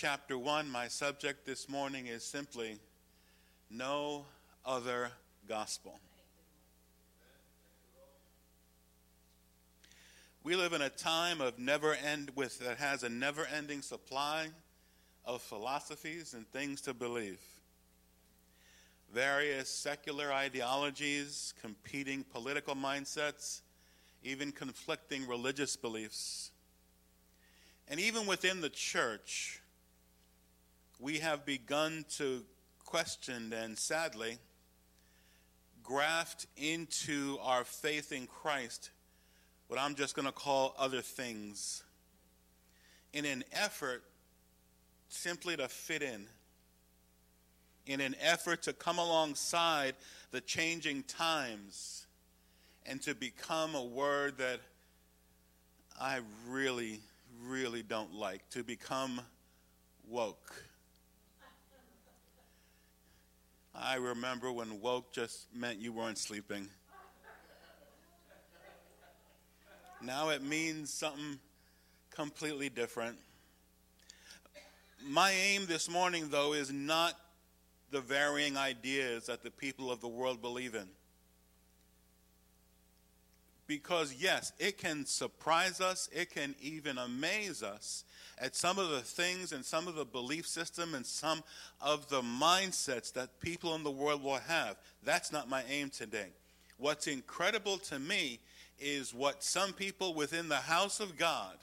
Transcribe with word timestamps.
chapter 0.00 0.38
1, 0.38 0.70
my 0.70 0.86
subject 0.86 1.44
this 1.44 1.68
morning 1.68 2.06
is 2.06 2.22
simply 2.22 2.76
no 3.68 4.24
other 4.64 5.10
gospel. 5.48 5.98
We 10.44 10.54
live 10.54 10.72
in 10.72 10.82
a 10.82 10.88
time 10.88 11.40
of 11.40 11.58
never 11.58 11.94
end 11.94 12.30
with 12.36 12.60
that 12.60 12.78
has 12.78 13.02
a 13.02 13.08
never-ending 13.08 13.82
supply 13.82 14.50
of 15.24 15.42
philosophies 15.42 16.32
and 16.32 16.48
things 16.52 16.80
to 16.82 16.94
believe. 16.94 17.40
Various 19.12 19.68
secular 19.68 20.32
ideologies, 20.32 21.54
competing 21.60 22.22
political 22.22 22.76
mindsets, 22.76 23.62
even 24.22 24.52
conflicting 24.52 25.26
religious 25.26 25.74
beliefs. 25.74 26.52
And 27.88 27.98
even 27.98 28.28
within 28.28 28.60
the 28.60 28.70
church, 28.70 29.60
we 30.98 31.18
have 31.18 31.44
begun 31.44 32.04
to 32.16 32.42
question 32.84 33.52
and 33.52 33.78
sadly 33.78 34.38
graft 35.82 36.46
into 36.56 37.38
our 37.42 37.64
faith 37.64 38.12
in 38.12 38.26
Christ 38.26 38.90
what 39.68 39.78
I'm 39.78 39.94
just 39.94 40.16
going 40.16 40.26
to 40.26 40.32
call 40.32 40.74
other 40.78 41.02
things 41.02 41.84
in 43.12 43.24
an 43.24 43.44
effort 43.52 44.02
simply 45.08 45.56
to 45.56 45.68
fit 45.68 46.02
in, 46.02 46.26
in 47.86 48.00
an 48.00 48.16
effort 48.20 48.62
to 48.62 48.72
come 48.72 48.98
alongside 48.98 49.94
the 50.30 50.40
changing 50.40 51.02
times 51.04 52.06
and 52.86 53.00
to 53.02 53.14
become 53.14 53.74
a 53.74 53.84
word 53.84 54.38
that 54.38 54.60
I 56.00 56.20
really, 56.48 57.00
really 57.44 57.82
don't 57.82 58.14
like, 58.14 58.48
to 58.50 58.62
become 58.62 59.20
woke. 60.08 60.67
I 63.80 63.96
remember 63.96 64.50
when 64.50 64.80
woke 64.80 65.12
just 65.12 65.46
meant 65.54 65.78
you 65.78 65.92
weren't 65.92 66.18
sleeping. 66.18 66.68
Now 70.02 70.30
it 70.30 70.42
means 70.42 70.92
something 70.92 71.38
completely 72.10 72.68
different. 72.68 73.16
My 75.04 75.30
aim 75.30 75.66
this 75.66 75.88
morning, 75.88 76.28
though, 76.28 76.54
is 76.54 76.72
not 76.72 77.14
the 77.90 78.00
varying 78.00 78.56
ideas 78.56 79.26
that 79.26 79.42
the 79.42 79.50
people 79.50 79.90
of 79.90 80.00
the 80.00 80.08
world 80.08 80.42
believe 80.42 80.74
in. 80.74 80.88
Because, 83.68 84.14
yes, 84.18 84.52
it 84.58 84.78
can 84.78 85.04
surprise 85.04 85.80
us, 85.80 86.08
it 86.10 86.30
can 86.30 86.54
even 86.60 86.96
amaze 86.96 87.62
us 87.62 88.04
at 88.38 88.56
some 88.56 88.78
of 88.78 88.88
the 88.88 89.02
things 89.02 89.52
and 89.52 89.62
some 89.62 89.86
of 89.86 89.94
the 89.94 90.06
belief 90.06 90.48
system 90.48 90.94
and 90.94 91.04
some 91.04 91.44
of 91.80 92.08
the 92.08 92.22
mindsets 92.22 93.12
that 93.12 93.40
people 93.40 93.74
in 93.74 93.84
the 93.84 93.90
world 93.90 94.24
will 94.24 94.38
have. 94.38 94.76
That's 95.04 95.30
not 95.30 95.50
my 95.50 95.62
aim 95.68 95.90
today. 95.90 96.28
What's 96.78 97.06
incredible 97.08 97.76
to 97.78 97.98
me 97.98 98.40
is 98.80 99.12
what 99.12 99.44
some 99.44 99.74
people 99.74 100.14
within 100.14 100.48
the 100.48 100.56
house 100.56 100.98
of 100.98 101.18
God 101.18 101.58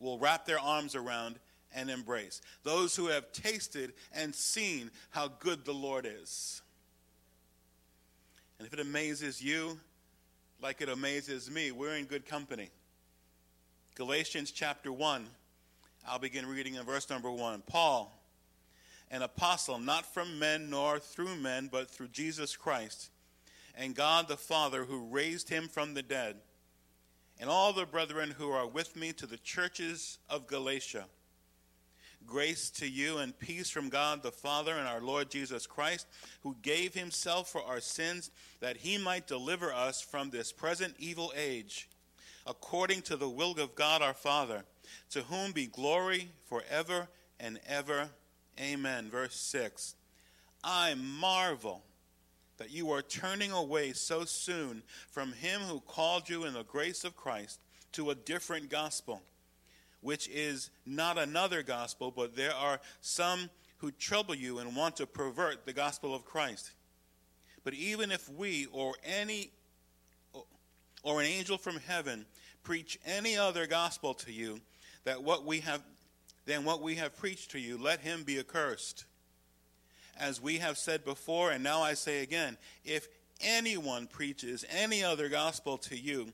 will 0.00 0.18
wrap 0.18 0.46
their 0.46 0.60
arms 0.60 0.94
around 0.94 1.38
and 1.74 1.90
embrace. 1.90 2.40
Those 2.62 2.96
who 2.96 3.08
have 3.08 3.32
tasted 3.32 3.92
and 4.14 4.34
seen 4.34 4.90
how 5.10 5.28
good 5.40 5.66
the 5.66 5.74
Lord 5.74 6.06
is. 6.06 6.62
And 8.58 8.66
if 8.66 8.72
it 8.72 8.80
amazes 8.80 9.42
you, 9.42 9.78
like 10.60 10.80
it 10.80 10.88
amazes 10.88 11.50
me, 11.50 11.70
we're 11.70 11.96
in 11.96 12.04
good 12.04 12.26
company. 12.26 12.70
Galatians 13.94 14.50
chapter 14.50 14.92
1 14.92 15.26
I'll 16.08 16.20
begin 16.20 16.46
reading 16.46 16.74
in 16.74 16.84
verse 16.84 17.10
number 17.10 17.30
one. 17.32 17.62
Paul, 17.66 18.16
an 19.10 19.22
apostle, 19.22 19.78
not 19.78 20.06
from 20.06 20.38
men 20.38 20.70
nor 20.70 21.00
through 21.00 21.34
men, 21.34 21.68
but 21.70 21.90
through 21.90 22.08
Jesus 22.08 22.56
Christ, 22.56 23.10
and 23.74 23.94
God 23.94 24.28
the 24.28 24.36
Father 24.36 24.84
who 24.84 25.08
raised 25.10 25.48
him 25.48 25.66
from 25.66 25.94
the 25.94 26.02
dead, 26.02 26.36
and 27.40 27.50
all 27.50 27.72
the 27.72 27.86
brethren 27.86 28.34
who 28.38 28.50
are 28.50 28.68
with 28.68 28.94
me 28.94 29.12
to 29.14 29.26
the 29.26 29.36
churches 29.38 30.18
of 30.30 30.46
Galatia. 30.46 31.06
Grace 32.26 32.70
to 32.70 32.88
you 32.88 33.18
and 33.18 33.38
peace 33.38 33.70
from 33.70 33.88
God 33.88 34.22
the 34.22 34.32
Father 34.32 34.72
and 34.72 34.88
our 34.88 35.00
Lord 35.00 35.30
Jesus 35.30 35.66
Christ, 35.66 36.06
who 36.42 36.56
gave 36.62 36.94
himself 36.94 37.48
for 37.48 37.62
our 37.62 37.80
sins 37.80 38.30
that 38.60 38.78
he 38.78 38.98
might 38.98 39.26
deliver 39.26 39.72
us 39.72 40.00
from 40.00 40.30
this 40.30 40.52
present 40.52 40.94
evil 40.98 41.32
age, 41.36 41.88
according 42.46 43.02
to 43.02 43.16
the 43.16 43.28
will 43.28 43.52
of 43.52 43.74
God 43.74 44.02
our 44.02 44.14
Father 44.14 44.64
to 45.10 45.22
whom 45.22 45.52
be 45.52 45.66
glory 45.66 46.30
forever 46.48 47.08
and 47.38 47.60
ever. 47.66 48.10
Amen. 48.60 49.08
Verse 49.10 49.36
6 49.36 49.94
I 50.64 50.94
marvel 50.94 51.82
that 52.58 52.70
you 52.70 52.90
are 52.90 53.02
turning 53.02 53.52
away 53.52 53.92
so 53.92 54.24
soon 54.24 54.82
from 55.10 55.32
him 55.32 55.60
who 55.60 55.80
called 55.80 56.28
you 56.28 56.44
in 56.44 56.54
the 56.54 56.64
grace 56.64 57.04
of 57.04 57.16
Christ 57.16 57.60
to 57.92 58.10
a 58.10 58.14
different 58.14 58.70
gospel, 58.70 59.22
which 60.06 60.28
is 60.28 60.70
not 60.86 61.18
another 61.18 61.64
gospel, 61.64 62.12
but 62.12 62.36
there 62.36 62.54
are 62.54 62.78
some 63.00 63.50
who 63.78 63.90
trouble 63.90 64.36
you 64.36 64.60
and 64.60 64.76
want 64.76 64.94
to 64.94 65.04
pervert 65.04 65.66
the 65.66 65.72
gospel 65.72 66.14
of 66.14 66.24
Christ. 66.24 66.70
But 67.64 67.74
even 67.74 68.12
if 68.12 68.28
we 68.28 68.66
or 68.66 68.94
any 69.04 69.50
or 71.02 71.20
an 71.20 71.26
angel 71.26 71.58
from 71.58 71.80
heaven 71.88 72.24
preach 72.62 73.00
any 73.04 73.36
other 73.36 73.66
gospel 73.66 74.14
to 74.14 74.30
you 74.30 74.60
that 75.02 75.24
what 75.24 75.44
we 75.44 75.58
have 75.58 75.82
then 76.44 76.64
what 76.64 76.80
we 76.80 76.94
have 76.94 77.16
preached 77.16 77.50
to 77.50 77.58
you, 77.58 77.76
let 77.76 77.98
him 77.98 78.22
be 78.22 78.38
accursed. 78.38 79.06
As 80.16 80.40
we 80.40 80.58
have 80.58 80.78
said 80.78 81.04
before, 81.04 81.50
and 81.50 81.64
now 81.64 81.82
I 81.82 81.94
say 81.94 82.22
again, 82.22 82.58
if 82.84 83.08
anyone 83.40 84.06
preaches 84.06 84.64
any 84.70 85.02
other 85.02 85.28
gospel 85.28 85.78
to 85.78 85.98
you 85.98 86.32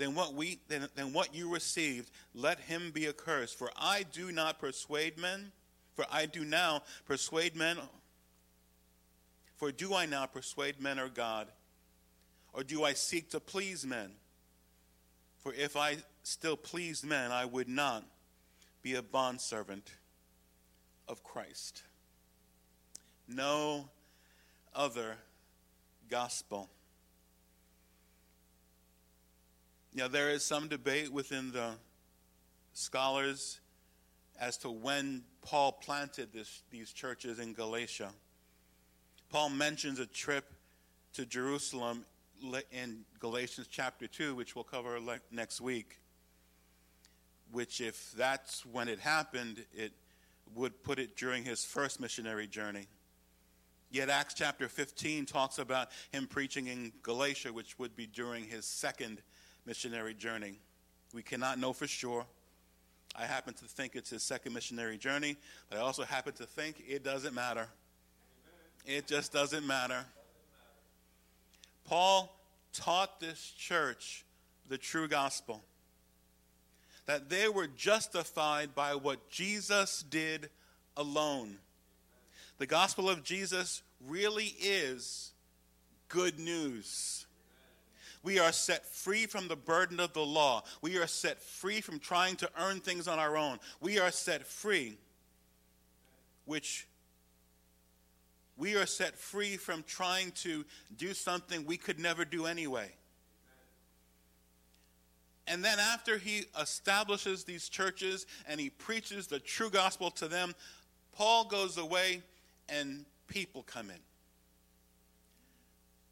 than 0.00 0.14
what 0.14 0.32
we 0.32 0.58
than, 0.68 0.88
than 0.96 1.12
what 1.12 1.34
you 1.34 1.52
received, 1.52 2.10
let 2.34 2.58
him 2.58 2.90
be 2.90 3.06
accursed. 3.06 3.58
For 3.58 3.70
I 3.76 4.02
do 4.10 4.32
not 4.32 4.58
persuade 4.58 5.18
men, 5.18 5.52
for 5.94 6.06
I 6.10 6.24
do 6.24 6.42
now 6.42 6.82
persuade 7.06 7.54
men. 7.54 7.76
For 9.58 9.70
do 9.70 9.94
I 9.94 10.06
now 10.06 10.24
persuade 10.24 10.80
men 10.80 10.98
or 10.98 11.10
God? 11.10 11.48
Or 12.54 12.62
do 12.64 12.82
I 12.82 12.94
seek 12.94 13.30
to 13.32 13.40
please 13.40 13.84
men? 13.84 14.12
For 15.40 15.52
if 15.52 15.76
I 15.76 15.98
still 16.22 16.56
pleased 16.56 17.04
men, 17.04 17.30
I 17.30 17.44
would 17.44 17.68
not 17.68 18.02
be 18.80 18.94
a 18.94 19.02
bondservant 19.02 19.92
of 21.08 21.22
Christ. 21.22 21.82
No 23.28 23.90
other 24.74 25.16
gospel. 26.08 26.70
Now, 29.94 30.08
there 30.08 30.30
is 30.30 30.44
some 30.44 30.68
debate 30.68 31.12
within 31.12 31.50
the 31.52 31.72
scholars 32.72 33.60
as 34.40 34.56
to 34.58 34.70
when 34.70 35.24
Paul 35.42 35.72
planted 35.72 36.32
this, 36.32 36.62
these 36.70 36.92
churches 36.92 37.38
in 37.38 37.52
Galatia. 37.52 38.10
Paul 39.30 39.50
mentions 39.50 39.98
a 39.98 40.06
trip 40.06 40.52
to 41.14 41.26
Jerusalem 41.26 42.04
in 42.72 43.04
Galatians 43.18 43.68
chapter 43.70 44.06
2, 44.06 44.34
which 44.34 44.54
we'll 44.54 44.64
cover 44.64 44.98
next 45.30 45.60
week 45.60 46.00
which, 47.52 47.80
if 47.80 48.12
that's 48.12 48.64
when 48.64 48.88
it 48.88 49.00
happened, 49.00 49.64
it 49.72 49.92
would 50.54 50.82
put 50.82 50.98
it 50.98 51.16
during 51.16 51.44
his 51.44 51.64
first 51.64 52.00
missionary 52.00 52.46
journey. 52.46 52.86
Yet 53.90 54.08
Acts 54.08 54.34
chapter 54.34 54.68
15 54.68 55.26
talks 55.26 55.58
about 55.58 55.88
him 56.12 56.26
preaching 56.28 56.68
in 56.68 56.92
Galatia, 57.02 57.52
which 57.52 57.78
would 57.78 57.96
be 57.96 58.06
during 58.06 58.44
his 58.44 58.64
second 58.64 59.20
missionary 59.66 60.14
journey. 60.14 60.58
We 61.12 61.22
cannot 61.22 61.58
know 61.58 61.72
for 61.72 61.86
sure. 61.86 62.24
I 63.16 63.24
happen 63.24 63.54
to 63.54 63.64
think 63.64 63.96
it's 63.96 64.10
his 64.10 64.22
second 64.22 64.54
missionary 64.54 64.96
journey, 64.96 65.36
but 65.68 65.78
I 65.78 65.80
also 65.80 66.04
happen 66.04 66.32
to 66.34 66.44
think 66.44 66.82
it 66.86 67.02
doesn't 67.02 67.34
matter. 67.34 67.68
It 68.86 69.06
just 69.06 69.32
doesn't 69.32 69.66
matter. 69.66 70.04
Paul 71.84 72.34
taught 72.72 73.20
this 73.20 73.52
church 73.56 74.24
the 74.68 74.78
true 74.78 75.08
gospel 75.08 75.62
that 77.06 77.28
they 77.28 77.48
were 77.48 77.66
justified 77.66 78.72
by 78.74 78.94
what 78.94 79.28
Jesus 79.28 80.04
did 80.08 80.48
alone. 80.96 81.56
The 82.58 82.66
gospel 82.66 83.10
of 83.10 83.24
Jesus 83.24 83.82
really 84.06 84.54
is 84.60 85.32
good 86.08 86.38
news. 86.38 87.26
We 88.22 88.38
are 88.38 88.52
set 88.52 88.84
free 88.84 89.26
from 89.26 89.48
the 89.48 89.56
burden 89.56 89.98
of 89.98 90.12
the 90.12 90.24
law. 90.24 90.62
We 90.82 90.98
are 90.98 91.06
set 91.06 91.42
free 91.42 91.80
from 91.80 91.98
trying 91.98 92.36
to 92.36 92.50
earn 92.58 92.80
things 92.80 93.08
on 93.08 93.18
our 93.18 93.36
own. 93.36 93.58
We 93.80 93.98
are 93.98 94.10
set 94.10 94.46
free, 94.46 94.98
which 96.44 96.86
we 98.58 98.76
are 98.76 98.86
set 98.86 99.16
free 99.16 99.56
from 99.56 99.84
trying 99.84 100.32
to 100.32 100.66
do 100.96 101.14
something 101.14 101.64
we 101.64 101.78
could 101.78 101.98
never 101.98 102.26
do 102.26 102.44
anyway. 102.44 102.90
And 105.46 105.64
then, 105.64 105.78
after 105.80 106.18
he 106.18 106.44
establishes 106.60 107.42
these 107.42 107.68
churches 107.68 108.26
and 108.46 108.60
he 108.60 108.70
preaches 108.70 109.26
the 109.26 109.40
true 109.40 109.70
gospel 109.70 110.10
to 110.12 110.28
them, 110.28 110.54
Paul 111.12 111.46
goes 111.46 111.76
away 111.76 112.22
and 112.68 113.04
people 113.26 113.62
come 113.62 113.90
in. 113.90 113.98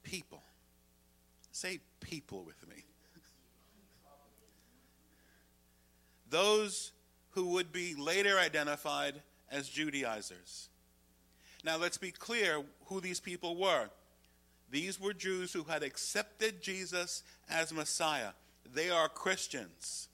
People. 0.02 0.42
Say 1.52 1.80
people 2.00 2.44
with 2.44 2.68
me. 2.68 2.84
Those 6.30 6.92
who 7.30 7.50
would 7.50 7.72
be 7.72 7.94
later 7.94 8.38
identified 8.38 9.22
as 9.50 9.68
Judaizers. 9.68 10.68
Now, 11.64 11.76
let's 11.76 11.98
be 11.98 12.10
clear 12.10 12.62
who 12.86 13.00
these 13.00 13.20
people 13.20 13.56
were. 13.56 13.88
These 14.70 15.00
were 15.00 15.14
Jews 15.14 15.52
who 15.52 15.64
had 15.64 15.82
accepted 15.82 16.60
Jesus 16.62 17.22
as 17.48 17.72
Messiah. 17.72 18.30
They 18.74 18.90
are 18.90 19.08
Christians. 19.08 20.08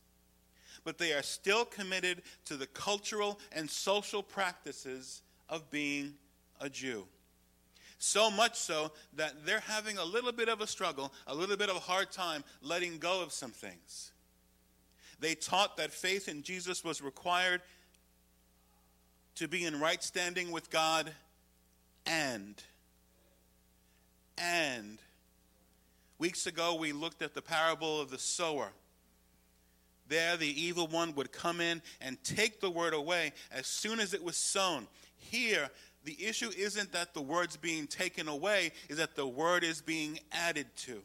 But 0.85 0.99
they 0.99 1.13
are 1.13 1.23
still 1.23 1.65
committed 1.65 2.23
to 2.45 2.57
the 2.57 2.67
cultural 2.67 3.41
and 3.53 3.69
social 3.69 4.23
practices 4.23 5.23
of 5.49 5.71
being 5.71 6.15
a 6.61 6.69
Jew. 6.69 7.07
So 7.99 8.31
much 8.31 8.57
so 8.57 8.93
that 9.15 9.47
they're 9.47 9.61
having 9.61 9.99
a 9.99 10.05
little 10.05 10.33
bit 10.33 10.49
of 10.49 10.61
a 10.61 10.67
struggle, 10.67 11.13
a 11.27 11.35
little 11.35 11.57
bit 11.57 11.71
of 11.71 11.77
a 11.77 11.81
hard 11.81 12.11
time 12.11 12.45
letting 12.63 12.99
go 12.99 13.23
of 13.23 13.33
some 13.33 13.51
things. 13.51 14.13
They 15.21 15.35
taught 15.35 15.77
that 15.77 15.93
faith 15.93 16.29
in 16.29 16.43
Jesus 16.43 16.85
was 16.85 17.01
required 17.01 17.63
to 19.37 19.49
be 19.49 19.65
in 19.65 19.81
right 19.81 20.03
standing 20.03 20.51
with 20.51 20.71
God 20.71 21.11
and 22.07 22.63
and 24.37 24.99
weeks 26.19 26.47
ago 26.47 26.75
we 26.75 26.93
looked 26.93 27.23
at 27.23 27.35
the 27.35 27.43
parable 27.43 28.01
of 28.01 28.11
the 28.11 28.19
sower. 28.19 28.69
There, 30.09 30.37
the 30.37 30.63
evil 30.63 30.87
one 30.87 31.15
would 31.15 31.33
come 31.33 31.61
in 31.61 31.81
and 32.01 32.23
take 32.25 32.61
the 32.61 32.71
word 32.71 32.93
away 32.93 33.33
as 33.51 33.67
soon 33.67 34.01
as 34.01 34.13
it 34.13 34.23
was 34.23 34.37
sown. 34.37 34.87
Here, 35.17 35.71
the 36.05 36.17
issue 36.23 36.51
isn't 36.57 36.93
that 36.93 37.15
the 37.15 37.23
word's 37.23 37.57
being 37.57 37.87
taken 37.87 38.29
away, 38.29 38.73
is 38.89 38.99
that 38.99 39.17
the 39.17 39.27
word 39.27 39.65
is 39.65 39.81
being 39.81 40.19
added 40.33 40.67
to. 40.77 41.03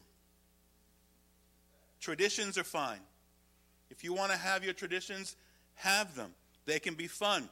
Traditions 1.99 2.57
are 2.57 2.63
fine. 2.63 2.99
If 3.89 4.03
you 4.03 4.13
want 4.13 4.31
to 4.31 4.37
have 4.37 4.63
your 4.63 4.73
traditions, 4.73 5.35
have 5.75 6.15
them. 6.15 6.33
They 6.65 6.79
can 6.79 6.93
be 6.93 7.07
fun. 7.07 7.49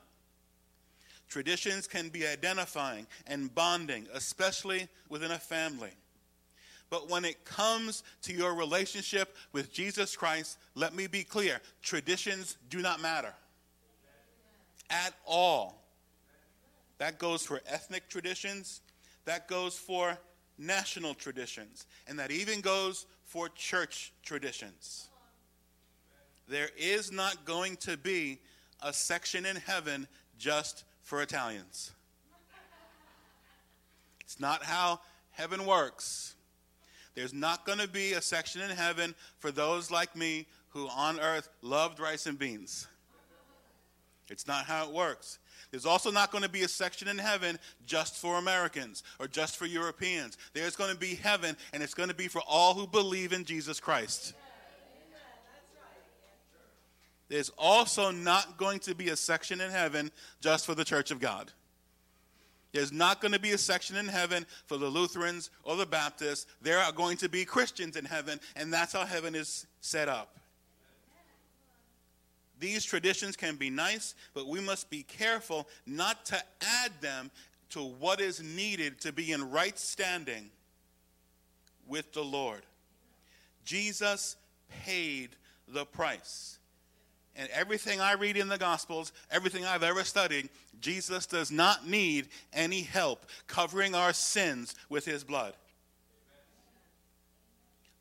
Traditions 1.29 1.87
can 1.87 2.09
be 2.09 2.25
identifying 2.25 3.07
and 3.25 3.53
bonding, 3.53 4.07
especially 4.13 4.87
within 5.09 5.31
a 5.31 5.37
family. 5.37 5.91
But 6.89 7.09
when 7.09 7.25
it 7.25 7.43
comes 7.43 8.03
to 8.23 8.33
your 8.33 8.53
relationship 8.53 9.35
with 9.51 9.73
Jesus 9.73 10.15
Christ, 10.15 10.57
let 10.75 10.95
me 10.95 11.07
be 11.07 11.23
clear 11.23 11.59
traditions 11.81 12.57
do 12.69 12.81
not 12.81 13.01
matter 13.01 13.33
at 14.89 15.13
all. 15.25 15.83
That 16.97 17.19
goes 17.19 17.45
for 17.45 17.61
ethnic 17.67 18.09
traditions, 18.09 18.81
that 19.25 19.47
goes 19.47 19.77
for 19.77 20.17
national 20.57 21.13
traditions, 21.13 21.85
and 22.07 22.17
that 22.19 22.31
even 22.31 22.61
goes 22.61 23.05
for 23.23 23.49
church 23.49 24.13
traditions. 24.23 25.09
There 26.47 26.69
is 26.77 27.11
not 27.11 27.45
going 27.45 27.75
to 27.77 27.97
be 27.97 28.39
a 28.81 28.93
section 28.93 29.45
in 29.45 29.57
heaven 29.57 30.07
just 30.37 30.85
for 31.03 31.21
Italians. 31.21 31.91
It's 34.21 34.39
not 34.39 34.63
how 34.63 35.01
heaven 35.31 35.65
works. 35.65 36.35
There's 37.15 37.33
not 37.33 37.65
going 37.65 37.79
to 37.79 37.87
be 37.87 38.13
a 38.13 38.21
section 38.21 38.61
in 38.61 38.69
heaven 38.69 39.15
for 39.39 39.51
those 39.51 39.89
like 39.89 40.15
me 40.15 40.45
who 40.69 40.87
on 40.89 41.19
earth 41.19 41.49
loved 41.61 41.99
rice 41.99 42.25
and 42.25 42.37
beans. 42.37 42.87
It's 44.29 44.47
not 44.47 44.65
how 44.65 44.85
it 44.85 44.93
works. 44.93 45.39
There's 45.71 45.85
also 45.85 46.11
not 46.11 46.31
going 46.31 46.43
to 46.43 46.49
be 46.49 46.63
a 46.63 46.67
section 46.67 47.07
in 47.07 47.17
heaven 47.17 47.59
just 47.85 48.15
for 48.15 48.37
Americans 48.37 49.03
or 49.19 49.27
just 49.27 49.57
for 49.57 49.65
Europeans. 49.65 50.37
There's 50.53 50.75
going 50.75 50.93
to 50.93 50.97
be 50.97 51.15
heaven, 51.15 51.57
and 51.73 51.83
it's 51.83 51.93
going 51.93 52.09
to 52.09 52.15
be 52.15 52.27
for 52.27 52.41
all 52.47 52.73
who 52.73 52.87
believe 52.87 53.33
in 53.33 53.43
Jesus 53.43 53.79
Christ. 53.79 54.33
There's 57.29 57.51
also 57.57 58.11
not 58.11 58.57
going 58.57 58.79
to 58.81 58.95
be 58.95 59.09
a 59.09 59.15
section 59.17 59.59
in 59.59 59.69
heaven 59.69 60.11
just 60.39 60.65
for 60.65 60.73
the 60.73 60.85
church 60.85 61.11
of 61.11 61.19
God. 61.19 61.51
There's 62.71 62.93
not 62.93 63.21
going 63.21 63.33
to 63.33 63.39
be 63.39 63.51
a 63.51 63.57
section 63.57 63.95
in 63.97 64.07
heaven 64.07 64.45
for 64.65 64.77
the 64.77 64.87
Lutherans 64.87 65.49
or 65.63 65.75
the 65.75 65.85
Baptists. 65.85 66.45
There 66.61 66.79
are 66.79 66.91
going 66.91 67.17
to 67.17 67.29
be 67.29 67.43
Christians 67.43 67.97
in 67.97 68.05
heaven, 68.05 68.39
and 68.55 68.71
that's 68.71 68.93
how 68.93 69.05
heaven 69.05 69.35
is 69.35 69.67
set 69.81 70.07
up. 70.07 70.36
These 72.59 72.85
traditions 72.85 73.35
can 73.35 73.55
be 73.55 73.69
nice, 73.69 74.15
but 74.33 74.47
we 74.47 74.59
must 74.59 74.89
be 74.89 75.03
careful 75.03 75.67
not 75.85 76.25
to 76.25 76.41
add 76.61 76.91
them 77.01 77.31
to 77.69 77.83
what 77.83 78.21
is 78.21 78.41
needed 78.41 79.01
to 79.01 79.11
be 79.11 79.31
in 79.31 79.51
right 79.51 79.77
standing 79.77 80.49
with 81.87 82.13
the 82.13 82.23
Lord. 82.23 82.61
Jesus 83.65 84.37
paid 84.85 85.31
the 85.67 85.85
price. 85.85 86.57
And 87.35 87.49
everything 87.53 88.01
I 88.01 88.13
read 88.13 88.35
in 88.35 88.47
the 88.47 88.57
Gospels, 88.57 89.11
everything 89.29 89.63
I've 89.63 89.83
ever 89.83 90.03
studied, 90.03 90.49
Jesus 90.81 91.27
does 91.27 91.51
not 91.51 91.87
need 91.87 92.29
any 92.51 92.81
help 92.81 93.25
covering 93.45 93.93
our 93.93 94.13
sins 94.13 94.73
with 94.89 95.05
his 95.05 95.23
blood. 95.23 95.53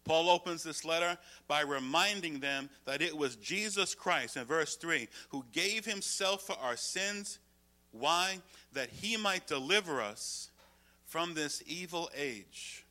Paul 0.07 0.31
opens 0.31 0.63
this 0.63 0.85
letter 0.85 1.19
by 1.49 1.63
reminding 1.63 2.39
them 2.39 2.71
that 2.85 3.03
it 3.03 3.17
was 3.17 3.35
Jesus 3.37 3.95
Christ, 3.95 4.37
in 4.37 4.45
verse 4.45 4.77
3, 4.77 5.09
who 5.31 5.45
gave 5.53 5.85
himself 5.85 6.43
for 6.43 6.57
our 6.63 6.77
sins. 6.77 7.41
Why? 7.91 8.39
That 8.73 8.89
he 8.89 9.17
might 9.17 9.49
deliver 9.49 10.01
us 10.01 10.51
from 11.07 11.35
this 11.35 11.63
evil 11.67 12.09
age. 12.17 12.87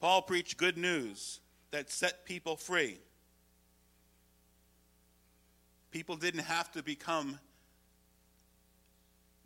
Paul 0.00 0.22
preached 0.22 0.56
good 0.56 0.76
news 0.76 1.40
that 1.70 1.90
set 1.90 2.24
people 2.24 2.56
free. 2.56 2.98
People 5.92 6.16
didn't 6.16 6.40
have 6.40 6.70
to 6.72 6.82
become 6.82 7.38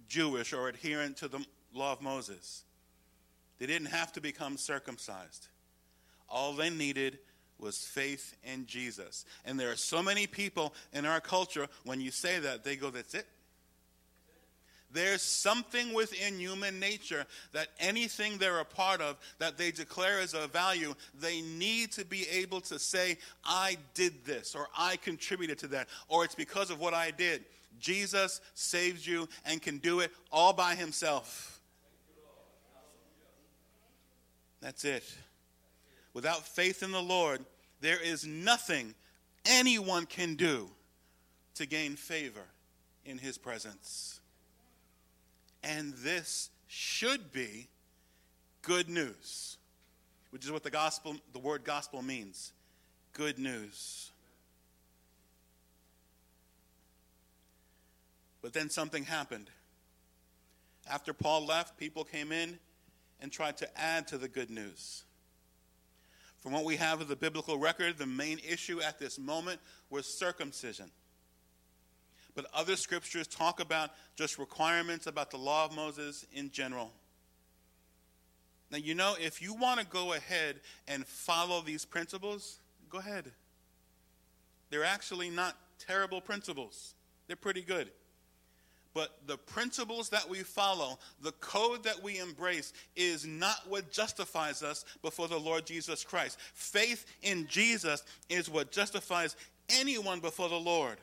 Jewish 0.09 0.53
or 0.53 0.69
adherent 0.69 1.19
to 1.19 1.29
the 1.29 1.45
law 1.73 1.93
of 1.93 2.01
Moses. 2.01 2.65
They 3.61 3.67
didn't 3.67 3.89
have 3.89 4.12
to 4.15 4.21
become 4.21 4.57
circumcised. 4.57 5.47
All 6.29 6.55
they 6.55 6.71
needed 6.71 7.19
was 7.59 7.79
faith 7.79 8.35
in 8.43 8.67
Jesus. 8.67 9.27
And 9.45 9.61
there 9.61 9.71
are 9.71 9.77
so 9.77 10.03
many 10.03 10.27
people 10.27 10.75
in 10.93 11.05
our 11.05 11.21
culture, 11.21 11.69
when 11.85 12.01
you 12.01 12.11
say 12.11 12.41
that, 12.41 12.65
they 12.65 12.75
go, 12.75 12.91
That's 12.91 13.15
it. 13.15 13.27
There's 14.93 15.23
something 15.23 15.93
within 15.94 16.41
human 16.41 16.81
nature 16.81 17.25
that 17.53 17.69
anything 17.79 18.39
they're 18.39 18.58
a 18.58 18.65
part 18.65 19.01
of 19.01 19.19
that 19.39 19.56
they 19.56 19.70
declare 19.70 20.19
as 20.19 20.34
a 20.34 20.49
value, 20.49 20.94
they 21.20 21.43
need 21.43 21.93
to 21.93 22.05
be 22.05 22.27
able 22.29 22.61
to 22.63 22.79
say, 22.79 23.17
I 23.44 23.77
did 23.94 24.25
this, 24.25 24.56
or 24.56 24.67
I 24.77 24.96
contributed 24.96 25.58
to 25.58 25.69
that, 25.69 25.89
or 26.08 26.25
it's 26.25 26.34
because 26.34 26.70
of 26.70 26.81
what 26.81 26.93
I 26.93 27.13
did. 27.13 27.44
Jesus 27.79 28.41
saves 28.55 29.06
you 29.06 29.29
and 29.46 29.63
can 29.63 29.79
do 29.79 30.01
it 30.01 30.11
all 30.32 30.53
by 30.53 30.75
himself. 30.75 31.59
That's 34.60 34.84
it. 34.84 35.05
Without 36.12 36.46
faith 36.46 36.82
in 36.82 36.93
the 36.93 37.02
Lord, 37.02 37.44
there 37.81 38.00
is 38.00 38.26
nothing 38.26 38.94
anyone 39.46 40.06
can 40.06 40.34
do 40.34 40.69
to 41.55 41.67
gain 41.67 41.96
favor 41.96 42.44
in 43.05 43.19
his 43.19 43.38
presence. 43.38 44.20
And 45.62 45.94
this 45.94 46.50
should 46.67 47.32
be 47.32 47.69
good 48.62 48.88
news, 48.88 49.56
which 50.31 50.44
is 50.44 50.52
what 50.52 50.62
the 50.62 50.70
gospel, 50.70 51.17
the 51.32 51.38
word 51.38 51.64
gospel 51.64 52.02
means. 52.02 52.52
Good 53.12 53.38
news. 53.38 54.10
But 58.43 58.52
then 58.52 58.70
something 58.70 59.05
happened. 59.05 59.50
After 60.88 61.12
Paul 61.12 61.46
left, 61.46 61.79
people 61.79 62.05
came 62.05 62.32
in 62.32 62.58
and 63.20 63.31
tried 63.31 63.56
to 63.58 63.81
add 63.81 64.08
to 64.08 64.19
the 64.19 64.29
good 64.29 64.50
news. 64.50 65.05
From 66.41 66.53
what 66.53 66.65
we 66.65 66.77
have 66.77 67.00
of 67.00 67.08
the 67.08 67.17
biblical 67.17 67.58
record, 67.58 67.98
the 67.98 68.06
main 68.06 68.39
issue 68.39 68.81
at 68.81 68.98
this 68.98 69.19
moment 69.19 69.60
was 69.91 70.19
circumcision. 70.19 70.91
But 72.34 72.46
other 72.55 72.77
scriptures 72.77 73.27
talk 73.27 73.60
about 73.60 73.91
just 74.17 74.39
requirements 74.39 75.06
about 75.06 75.31
the 75.31 75.36
law 75.36 75.67
of 75.67 75.74
Moses 75.74 76.24
in 76.32 76.50
general. 76.50 76.93
Now, 78.70 78.79
you 78.79 78.94
know, 78.94 79.17
if 79.20 79.43
you 79.43 79.55
want 79.55 79.81
to 79.81 79.86
go 79.86 80.12
ahead 80.15 80.60
and 80.86 81.05
follow 81.05 81.60
these 81.60 81.84
principles, 81.84 82.58
go 82.89 82.98
ahead. 82.98 83.32
They're 84.70 84.84
actually 84.84 85.29
not 85.29 85.56
terrible 85.79 86.20
principles, 86.20 86.94
they're 87.27 87.36
pretty 87.36 87.62
good. 87.62 87.91
But 88.93 89.20
the 89.27 89.37
principles 89.37 90.09
that 90.09 90.29
we 90.29 90.39
follow, 90.39 90.99
the 91.23 91.32
code 91.32 91.85
that 91.85 92.03
we 92.03 92.19
embrace, 92.19 92.73
is 92.97 93.25
not 93.25 93.69
what 93.69 93.93
justifies 93.93 94.63
us 94.63 94.85
before 95.01 95.29
the 95.29 95.39
Lord 95.39 95.65
Jesus 95.65 96.03
Christ. 96.03 96.39
Faith 96.55 97.06
in 97.23 97.47
Jesus 97.47 98.03
is 98.29 98.51
what 98.51 98.73
justifies 98.73 99.37
anyone 99.69 100.19
before 100.19 100.49
the 100.49 100.59
Lord. 100.59 100.99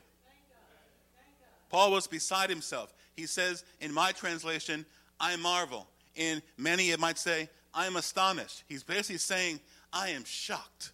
Paul 1.70 1.92
was 1.92 2.06
beside 2.06 2.50
himself. 2.50 2.92
He 3.16 3.26
says, 3.26 3.64
in 3.80 3.92
my 3.92 4.12
translation, 4.12 4.84
I 5.18 5.36
marvel. 5.36 5.86
In 6.14 6.42
many, 6.56 6.90
it 6.90 7.00
might 7.00 7.18
say, 7.18 7.48
I 7.74 7.86
am 7.86 7.96
astonished. 7.96 8.64
He's 8.68 8.82
basically 8.82 9.18
saying, 9.18 9.60
I 9.92 10.10
am 10.10 10.24
shocked. 10.24 10.92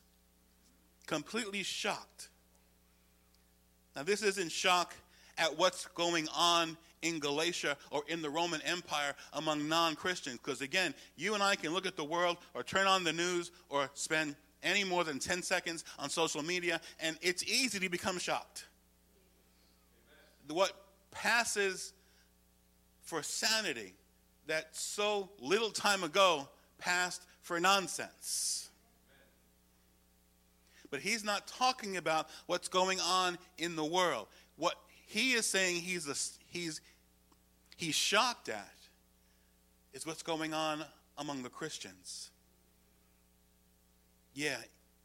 Completely 1.06 1.62
shocked. 1.62 2.28
Now, 3.96 4.02
this 4.02 4.22
isn't 4.22 4.50
shock 4.50 4.94
at 5.38 5.56
what's 5.58 5.86
going 5.88 6.28
on 6.36 6.76
in 7.02 7.18
Galatia 7.18 7.76
or 7.90 8.02
in 8.08 8.22
the 8.22 8.30
Roman 8.30 8.60
Empire 8.62 9.14
among 9.32 9.68
non 9.68 9.94
Christians. 9.94 10.38
Because 10.42 10.60
again, 10.60 10.94
you 11.16 11.34
and 11.34 11.42
I 11.42 11.56
can 11.56 11.72
look 11.72 11.86
at 11.86 11.96
the 11.96 12.04
world 12.04 12.38
or 12.54 12.62
turn 12.62 12.86
on 12.86 13.04
the 13.04 13.12
news 13.12 13.50
or 13.68 13.90
spend 13.94 14.36
any 14.62 14.82
more 14.82 15.04
than 15.04 15.18
10 15.18 15.42
seconds 15.42 15.84
on 15.98 16.08
social 16.08 16.42
media, 16.42 16.80
and 16.98 17.18
it's 17.20 17.44
easy 17.44 17.78
to 17.78 17.88
become 17.88 18.18
shocked. 18.18 18.64
Amen. 20.48 20.56
What 20.56 20.72
passes 21.10 21.92
for 23.02 23.22
sanity 23.22 23.94
that 24.46 24.74
so 24.74 25.30
little 25.40 25.70
time 25.70 26.02
ago 26.02 26.48
passed 26.78 27.22
for 27.42 27.60
nonsense. 27.60 28.70
But 30.90 31.00
he's 31.00 31.24
not 31.24 31.46
talking 31.46 31.96
about 31.96 32.28
what's 32.46 32.68
going 32.68 33.00
on 33.00 33.38
in 33.58 33.76
the 33.76 33.84
world. 33.84 34.28
What 34.56 34.76
he 35.14 35.34
is 35.34 35.46
saying 35.46 35.76
he's, 35.76 36.08
a, 36.08 36.16
he's, 36.50 36.80
he's 37.76 37.94
shocked 37.94 38.48
at 38.48 38.74
is 39.92 40.04
what's 40.04 40.24
going 40.24 40.52
on 40.52 40.84
among 41.18 41.44
the 41.44 41.48
Christians. 41.48 42.32
Yeah, 44.34 44.56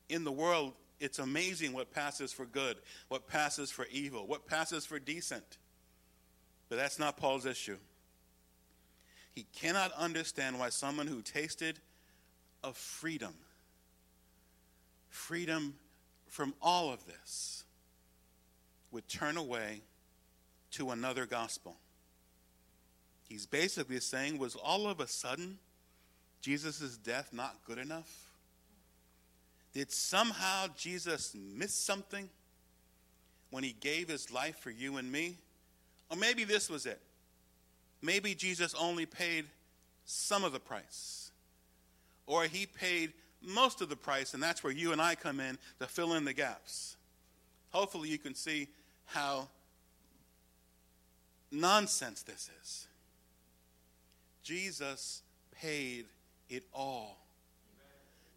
in 0.10 0.24
the 0.24 0.32
world, 0.32 0.74
it's 1.00 1.20
amazing 1.20 1.74
what 1.74 1.94
passes 1.94 2.34
for 2.34 2.46
good, 2.46 2.78
what 3.10 3.28
passes 3.28 3.70
for 3.70 3.86
evil, 3.92 4.26
what 4.26 4.48
passes 4.48 4.84
for 4.84 4.98
decent. 4.98 5.60
But 6.70 6.78
that's 6.78 6.98
not 6.98 7.16
Paul's 7.16 7.46
issue. 7.46 7.78
He 9.36 9.46
cannot 9.54 9.92
understand 9.92 10.58
why 10.58 10.70
someone 10.70 11.06
who 11.06 11.22
tasted 11.22 11.78
of 12.64 12.76
freedom, 12.78 13.36
freedom 15.08 15.76
from 16.26 16.56
all 16.64 16.92
of 16.92 17.06
this, 17.06 17.64
would 18.92 19.08
turn 19.08 19.38
away 19.38 19.82
to 20.72 20.92
another 20.92 21.26
gospel. 21.26 21.76
He's 23.28 23.46
basically 23.46 24.00
saying, 24.00 24.38
was 24.38 24.56
all 24.56 24.88
of 24.88 25.00
a 25.00 25.08
sudden 25.08 25.60
Jesus' 26.42 26.98
death 26.98 27.30
not 27.32 27.58
good 27.66 27.78
enough? 27.78 28.32
Did 29.74 29.92
somehow 29.92 30.68
Jesus 30.76 31.36
miss 31.36 31.74
something 31.74 32.30
when 33.52 33.64
he 33.64 33.76
gave 33.80 34.10
his 34.10 34.32
life 34.32 34.58
for 34.58 34.72
you 34.72 34.98
and 34.98 35.12
me? 35.12 35.38
Or 36.10 36.18
maybe 36.18 36.44
this 36.44 36.70
was 36.70 36.86
it. 36.86 37.00
Maybe 38.02 38.34
Jesus 38.34 38.74
only 38.74 39.06
paid 39.06 39.46
some 40.06 40.44
of 40.44 40.54
the 40.54 40.60
price. 40.60 41.32
Or 42.26 42.44
he 42.46 42.66
paid 42.66 43.14
most 43.42 43.82
of 43.82 43.90
the 43.90 43.96
price, 43.96 44.34
and 44.34 44.42
that's 44.42 44.64
where 44.64 44.74
you 44.74 44.92
and 44.92 45.02
I 45.02 45.16
come 45.16 45.40
in 45.40 45.58
to 45.80 45.88
fill 45.88 46.14
in 46.14 46.26
the 46.26 46.34
gaps. 46.34 46.98
Hopefully, 47.72 48.10
you 48.10 48.18
can 48.18 48.34
see 48.34 48.68
how 49.06 49.48
nonsense 51.52 52.22
this 52.24 52.50
is. 52.62 52.88
Jesus 54.44 55.22
paid 55.52 56.06
it 56.50 56.64
all. 56.74 57.18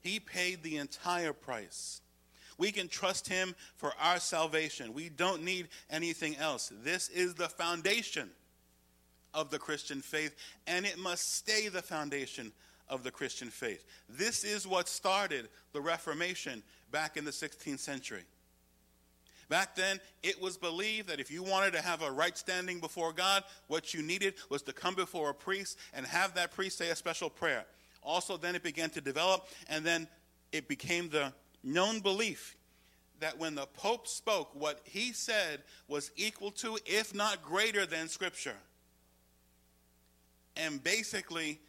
He 0.00 0.19
paid 0.19 0.62
the 0.62 0.76
entire 0.78 1.33
price. 1.33 2.00
We 2.59 2.73
can 2.73 2.88
trust 2.88 3.28
him 3.28 3.54
for 3.76 3.92
our 4.00 4.19
salvation. 4.19 4.92
We 4.92 5.09
don't 5.09 5.42
need 5.42 5.69
anything 5.90 6.37
else. 6.37 6.73
This 6.83 7.09
is 7.09 7.35
the 7.35 7.49
foundation 7.49 8.31
of 9.33 9.50
the 9.50 9.59
Christian 9.59 10.02
faith, 10.02 10.37
and 10.66 10.85
it 10.85 10.99
must 10.99 11.37
stay 11.37 11.69
the 11.69 11.83
foundation 11.83 12.52
of 12.88 13.02
the 13.02 13.11
Christian 13.11 13.49
faith. 13.49 13.87
This 14.09 14.45
is 14.45 14.66
what 14.66 14.88
started 14.88 15.49
the 15.73 15.81
Reformation 15.81 16.62
back 16.90 17.16
in 17.16 17.25
the 17.25 17.31
16th 17.31 17.78
century. 17.78 18.25
Back 19.52 19.75
then, 19.75 20.00
it 20.23 20.40
was 20.40 20.56
believed 20.56 21.11
that 21.11 21.21
if 21.21 21.30
you 21.30 21.42
wanted 21.42 21.75
to 21.75 21.82
have 21.82 22.00
a 22.00 22.11
right 22.11 22.38
standing 22.38 22.80
before 22.80 23.12
God, 23.12 23.44
what 23.66 23.92
you 23.92 24.00
needed 24.00 24.32
was 24.49 24.62
to 24.62 24.73
come 24.73 24.94
before 24.94 25.28
a 25.28 25.35
priest 25.35 25.76
and 25.92 26.06
have 26.06 26.32
that 26.37 26.52
priest 26.52 26.78
say 26.78 26.88
a 26.88 26.97
special 26.97 27.28
prayer. 27.28 27.66
Also, 28.02 28.38
then 28.38 28.54
it 28.54 28.62
began 28.62 28.88
to 28.88 29.02
develop, 29.02 29.47
and 29.68 29.85
then 29.85 30.09
it 30.52 30.68
became 30.68 31.11
the 31.11 31.35
known 31.62 32.00
belief 32.00 32.56
that 33.21 33.38
when 33.38 33.54
the 33.54 33.66
Pope 33.66 34.09
spoke, 34.09 34.49
what 34.54 34.80
he 34.85 35.12
said 35.12 35.62
was 35.87 36.12
equal 36.16 36.52
to, 36.52 36.78
if 36.87 37.14
not 37.14 37.42
greater 37.42 37.85
than, 37.85 38.09
Scripture. 38.09 38.56
And 40.56 40.82
basically, 40.82 41.61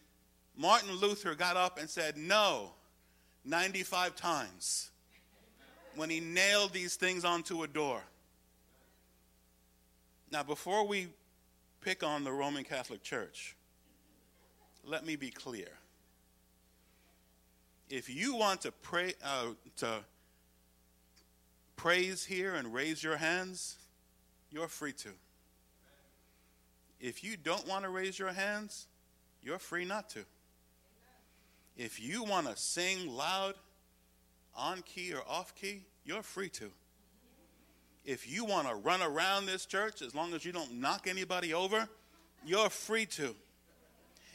Martin 0.56 0.96
Luther 0.96 1.36
got 1.36 1.58
up 1.58 1.78
and 1.78 1.90
said 1.90 2.16
no 2.16 2.76
95 3.44 4.16
times 4.16 4.92
when 5.96 6.10
he 6.10 6.20
nailed 6.20 6.74
these 6.74 6.96
things 6.96 7.26
onto 7.26 7.64
a 7.64 7.68
door. 7.68 8.02
Now, 10.32 10.44
before 10.44 10.88
we 10.88 11.08
pick 11.82 12.04
on 12.04 12.24
the 12.24 12.32
Roman 12.32 12.64
Catholic 12.64 13.04
Church, 13.04 13.56
let 14.84 15.06
me 15.06 15.16
be 15.16 15.30
clear. 15.30 15.70
If 17.90 18.10
you 18.10 18.36
want 18.36 18.62
to 18.62 18.72
pray 18.72 19.14
uh, 19.24 19.50
to 19.78 20.00
praise 21.76 22.26
here 22.26 22.56
and 22.56 22.74
raise 22.74 23.04
your 23.04 23.18
hands, 23.18 23.78
you're 24.50 24.68
free 24.68 24.94
to. 24.94 25.10
If 27.00 27.24
you 27.24 27.36
don't 27.38 27.68
want 27.68 27.84
to 27.84 27.90
raise 27.90 28.18
your 28.18 28.32
hands, 28.32 28.88
you're 29.44 29.60
free 29.60 29.86
not 29.86 30.10
to. 30.12 30.20
If 31.78 32.00
you 32.00 32.24
want 32.24 32.48
to 32.48 32.56
sing 32.56 33.14
loud, 33.14 33.56
on 34.56 34.82
key 34.84 35.14
or 35.14 35.22
off 35.28 35.56
key, 35.56 35.84
you're 36.06 36.24
free 36.24 36.50
to. 36.50 36.70
If 38.06 38.30
you 38.30 38.44
want 38.44 38.68
to 38.68 38.76
run 38.76 39.02
around 39.02 39.46
this 39.46 39.66
church, 39.66 40.02
as 40.02 40.14
long 40.14 40.34
as 40.34 40.44
you 40.44 40.52
don't 40.52 40.74
knock 40.74 41.08
anybody 41.08 41.54
over, 41.54 41.88
you're 42.46 42.70
free 42.70 43.06
to. 43.06 43.36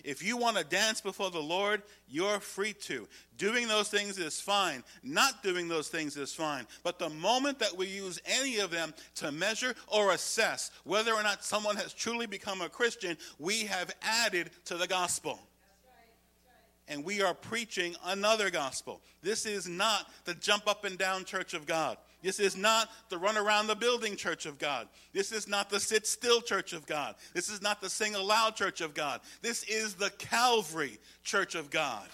If 0.04 0.22
you 0.22 0.36
want 0.36 0.56
to 0.56 0.64
dance 0.64 1.00
before 1.00 1.30
the 1.30 1.42
Lord, 1.42 1.82
you're 2.08 2.40
free 2.40 2.72
to. 2.84 3.06
Doing 3.36 3.68
those 3.68 3.88
things 3.88 4.16
is 4.16 4.40
fine. 4.40 4.84
Not 5.02 5.42
doing 5.42 5.68
those 5.68 5.88
things 5.88 6.16
is 6.16 6.32
fine. 6.32 6.66
But 6.82 6.98
the 6.98 7.10
moment 7.10 7.58
that 7.58 7.76
we 7.76 7.88
use 7.88 8.20
any 8.24 8.58
of 8.58 8.70
them 8.70 8.94
to 9.16 9.32
measure 9.32 9.74
or 9.88 10.12
assess 10.12 10.70
whether 10.84 11.12
or 11.12 11.22
not 11.22 11.44
someone 11.44 11.76
has 11.76 11.92
truly 11.92 12.26
become 12.26 12.62
a 12.62 12.68
Christian, 12.68 13.16
we 13.38 13.64
have 13.64 13.94
added 14.00 14.50
to 14.66 14.76
the 14.76 14.86
gospel 14.86 15.40
and 16.88 17.04
we 17.04 17.22
are 17.22 17.34
preaching 17.34 17.94
another 18.06 18.50
gospel. 18.50 19.00
This 19.22 19.46
is 19.46 19.68
not 19.68 20.06
the 20.24 20.34
jump 20.34 20.66
up 20.66 20.84
and 20.84 20.98
down 20.98 21.24
church 21.24 21.54
of 21.54 21.66
God. 21.66 21.98
This 22.22 22.40
is 22.40 22.56
not 22.56 22.88
the 23.10 23.18
run 23.18 23.36
around 23.36 23.68
the 23.68 23.76
building 23.76 24.16
church 24.16 24.46
of 24.46 24.58
God. 24.58 24.88
This 25.12 25.30
is 25.30 25.46
not 25.46 25.70
the 25.70 25.78
sit 25.78 26.06
still 26.06 26.40
church 26.40 26.72
of 26.72 26.86
God. 26.86 27.14
This 27.32 27.48
is 27.48 27.62
not 27.62 27.80
the 27.80 27.90
sing 27.90 28.14
aloud 28.14 28.56
church 28.56 28.80
of 28.80 28.94
God. 28.94 29.20
This 29.40 29.62
is 29.64 29.94
the 29.94 30.10
Calvary 30.10 30.98
church 31.22 31.54
of 31.54 31.70
God. 31.70 32.08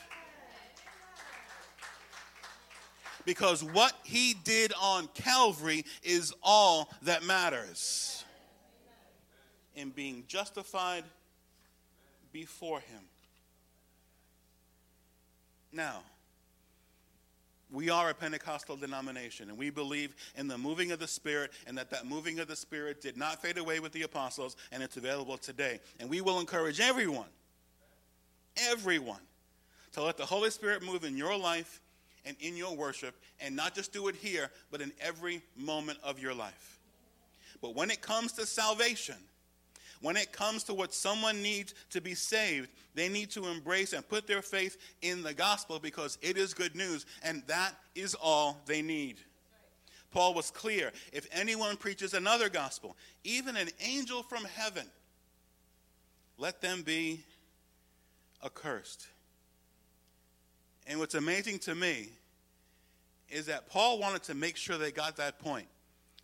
Because 3.25 3.65
what 3.65 3.95
he 4.03 4.35
did 4.45 4.75
on 4.81 5.09
Calvary 5.15 5.87
is 6.03 6.35
all 6.43 6.91
that 7.03 7.25
matters 7.25 8.25
in 9.75 9.89
being 9.91 10.25
justified 10.29 11.05
before 12.33 12.81
him. 12.81 13.01
Now, 15.75 16.03
we 17.69 17.91
are 17.91 18.11
a 18.11 18.15
Pentecostal 18.15 18.77
denomination, 18.77 19.49
and 19.49 19.59
we 19.59 19.71
believe 19.71 20.15
in 20.37 20.47
the 20.47 20.57
moving 20.57 20.93
of 20.93 21.01
the 21.01 21.09
Spirit, 21.09 21.51
and 21.67 21.77
that 21.77 21.91
that 21.91 22.07
moving 22.07 22.39
of 22.39 22.47
the 22.47 22.55
Spirit 22.55 23.03
did 23.03 23.17
not 23.17 23.43
fade 23.43 23.59
away 23.59 23.81
with 23.81 23.91
the 23.91 24.03
apostles, 24.03 24.57
and 24.71 24.85
it's 24.85 24.97
available 24.97 25.37
today. 25.37 25.81
And 25.99 26.09
we 26.09 26.21
will 26.21 26.39
encourage 26.39 26.79
everyone, 26.79 27.29
everyone, 28.71 29.21
to 29.93 30.03
let 30.03 30.17
the 30.17 30.25
Holy 30.25 30.51
Spirit 30.51 30.85
move 30.85 31.03
in 31.03 31.17
your 31.17 31.37
life 31.37 31.81
and 32.25 32.37
in 32.39 32.57
your 32.57 32.77
worship, 32.77 33.17
and 33.41 33.57
not 33.57 33.75
just 33.75 33.93
do 33.93 34.07
it 34.07 34.15
here, 34.15 34.51
but 34.71 34.81
in 34.81 34.93
every 35.01 35.43
moment 35.57 35.99
of 36.05 36.21
your 36.21 36.35
life. 36.35 36.79
But 37.61 37.75
when 37.75 37.91
it 37.91 38.01
comes 38.01 38.33
to 38.35 38.47
salvation, 38.47 39.17
when 40.05 40.19
it 40.19 40.33
comes 40.33 40.65
to 40.65 40.75
what 40.75 40.93
someone 40.93 41.41
needs 41.41 41.73
to 41.89 41.99
be 41.99 42.15
saved, 42.15 42.69
they 42.95 43.09
need 43.09 43.31
to 43.31 43.47
embrace 43.47 43.95
and 43.95 44.07
put 44.07 44.27
their 44.27 44.43
faith 44.43 44.77
in 45.01 45.23
the 45.23 45.33
gospel 45.33 45.79
because 45.79 46.19
it 46.21 46.37
is 46.37 46.53
good 46.53 46.77
news, 46.77 47.07
and 47.23 47.43
that 47.47 47.73
is 47.95 48.15
all 48.15 48.61
they 48.67 48.83
need. 48.83 49.17
Paul 50.11 50.35
was 50.35 50.51
clear 50.51 50.93
if 51.11 51.27
anyone 51.33 51.79
preaches 51.79 52.13
another 52.13 52.51
gospel, 52.51 52.99
even 53.25 53.57
an 53.57 53.71
angel 53.81 54.23
from 54.23 54.45
heaven, 54.45 54.85
let 56.37 56.61
them 56.61 56.83
be 56.83 57.25
accursed. 58.45 59.07
And 60.87 60.99
what's 60.99 61.15
amazing 61.15 61.61
to 61.61 61.75
me 61.75 62.11
is 63.31 63.47
that 63.47 63.71
Paul 63.71 63.99
wanted 63.99 64.23
to 64.25 64.35
make 64.35 64.59
sure 64.59 64.77
they 64.77 64.93
got 64.93 65.17
that 65.17 65.39
point. 65.39 65.67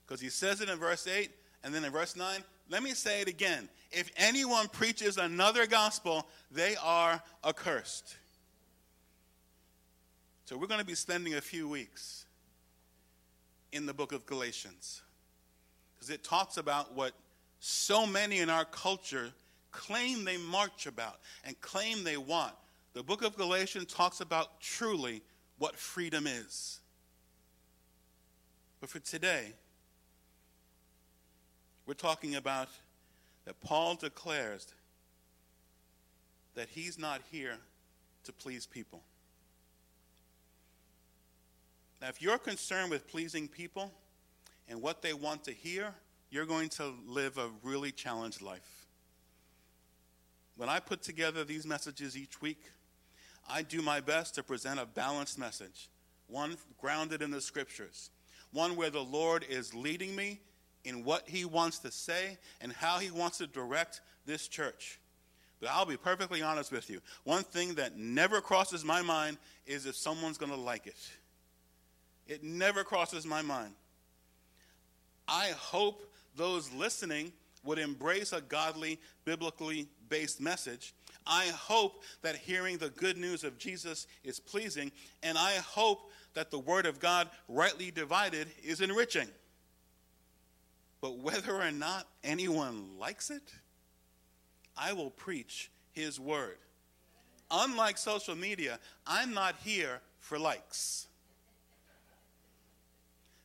Because 0.06 0.20
he 0.20 0.28
says 0.28 0.60
it 0.60 0.68
in 0.68 0.78
verse 0.78 1.06
8, 1.06 1.30
and 1.64 1.74
then 1.74 1.82
in 1.82 1.90
verse 1.90 2.14
9, 2.14 2.44
let 2.70 2.82
me 2.82 2.92
say 2.92 3.20
it 3.20 3.28
again. 3.28 3.68
If 3.90 4.10
anyone 4.16 4.68
preaches 4.68 5.16
another 5.16 5.66
gospel, 5.66 6.26
they 6.50 6.76
are 6.82 7.20
accursed. 7.44 8.16
So 10.44 10.56
we're 10.56 10.68
going 10.68 10.80
to 10.80 10.86
be 10.86 10.94
spending 10.94 11.34
a 11.34 11.40
few 11.40 11.68
weeks 11.68 12.26
in 13.72 13.86
the 13.86 13.94
book 13.94 14.12
of 14.12 14.24
Galatians. 14.26 15.02
Because 15.96 16.10
it 16.10 16.22
talks 16.22 16.56
about 16.56 16.94
what 16.94 17.12
so 17.58 18.06
many 18.06 18.38
in 18.38 18.48
our 18.48 18.64
culture 18.64 19.32
claim 19.72 20.24
they 20.24 20.36
march 20.36 20.86
about 20.86 21.20
and 21.44 21.60
claim 21.60 22.04
they 22.04 22.16
want. 22.16 22.54
The 22.94 23.02
book 23.02 23.22
of 23.22 23.36
Galatians 23.36 23.92
talks 23.92 24.20
about 24.20 24.60
truly 24.60 25.22
what 25.58 25.76
freedom 25.76 26.26
is. 26.26 26.80
But 28.80 28.90
for 28.90 28.98
today, 28.98 29.52
we're 31.90 31.94
talking 31.94 32.36
about 32.36 32.68
that 33.46 33.60
Paul 33.60 33.96
declares 33.96 34.68
that 36.54 36.68
he's 36.68 37.00
not 37.00 37.20
here 37.32 37.56
to 38.22 38.32
please 38.32 38.64
people. 38.64 39.02
Now, 42.00 42.06
if 42.06 42.22
you're 42.22 42.38
concerned 42.38 42.92
with 42.92 43.08
pleasing 43.08 43.48
people 43.48 43.90
and 44.68 44.80
what 44.80 45.02
they 45.02 45.14
want 45.14 45.42
to 45.46 45.50
hear, 45.50 45.92
you're 46.30 46.46
going 46.46 46.68
to 46.68 46.94
live 47.08 47.38
a 47.38 47.48
really 47.64 47.90
challenged 47.90 48.40
life. 48.40 48.86
When 50.56 50.68
I 50.68 50.78
put 50.78 51.02
together 51.02 51.42
these 51.42 51.66
messages 51.66 52.16
each 52.16 52.40
week, 52.40 52.62
I 53.50 53.62
do 53.62 53.82
my 53.82 53.98
best 53.98 54.36
to 54.36 54.44
present 54.44 54.78
a 54.78 54.86
balanced 54.86 55.40
message, 55.40 55.88
one 56.28 56.56
grounded 56.80 57.20
in 57.20 57.32
the 57.32 57.40
scriptures, 57.40 58.10
one 58.52 58.76
where 58.76 58.90
the 58.90 59.02
Lord 59.02 59.44
is 59.48 59.74
leading 59.74 60.14
me 60.14 60.38
in 60.84 61.04
what 61.04 61.28
he 61.28 61.44
wants 61.44 61.78
to 61.80 61.90
say 61.90 62.38
and 62.60 62.72
how 62.72 62.98
he 62.98 63.10
wants 63.10 63.38
to 63.38 63.46
direct 63.46 64.00
this 64.26 64.48
church. 64.48 64.98
But 65.60 65.70
I'll 65.70 65.86
be 65.86 65.96
perfectly 65.96 66.42
honest 66.42 66.72
with 66.72 66.88
you. 66.88 67.00
One 67.24 67.42
thing 67.42 67.74
that 67.74 67.98
never 67.98 68.40
crosses 68.40 68.84
my 68.84 69.02
mind 69.02 69.36
is 69.66 69.86
if 69.86 69.94
someone's 69.94 70.38
going 70.38 70.52
to 70.52 70.58
like 70.58 70.86
it. 70.86 70.96
It 72.26 72.42
never 72.42 72.82
crosses 72.82 73.26
my 73.26 73.42
mind. 73.42 73.74
I 75.28 75.52
hope 75.56 76.10
those 76.36 76.72
listening 76.72 77.32
would 77.64 77.78
embrace 77.78 78.32
a 78.32 78.40
godly, 78.40 78.98
biblically 79.24 79.88
based 80.08 80.40
message. 80.40 80.94
I 81.26 81.46
hope 81.48 82.02
that 82.22 82.36
hearing 82.36 82.78
the 82.78 82.88
good 82.88 83.18
news 83.18 83.44
of 83.44 83.58
Jesus 83.58 84.06
is 84.24 84.40
pleasing, 84.40 84.90
and 85.22 85.36
I 85.36 85.56
hope 85.56 86.10
that 86.34 86.50
the 86.50 86.58
Word 86.58 86.86
of 86.86 87.00
God, 87.00 87.28
rightly 87.48 87.90
divided, 87.90 88.48
is 88.64 88.80
enriching. 88.80 89.28
But 91.00 91.18
whether 91.18 91.54
or 91.54 91.70
not 91.70 92.06
anyone 92.22 92.98
likes 92.98 93.30
it, 93.30 93.54
I 94.76 94.92
will 94.92 95.10
preach 95.10 95.70
His 95.92 96.20
Word. 96.20 96.58
Unlike 97.50 97.98
social 97.98 98.36
media, 98.36 98.78
I'm 99.06 99.34
not 99.34 99.56
here 99.64 100.00
for 100.18 100.38
likes. 100.38 101.06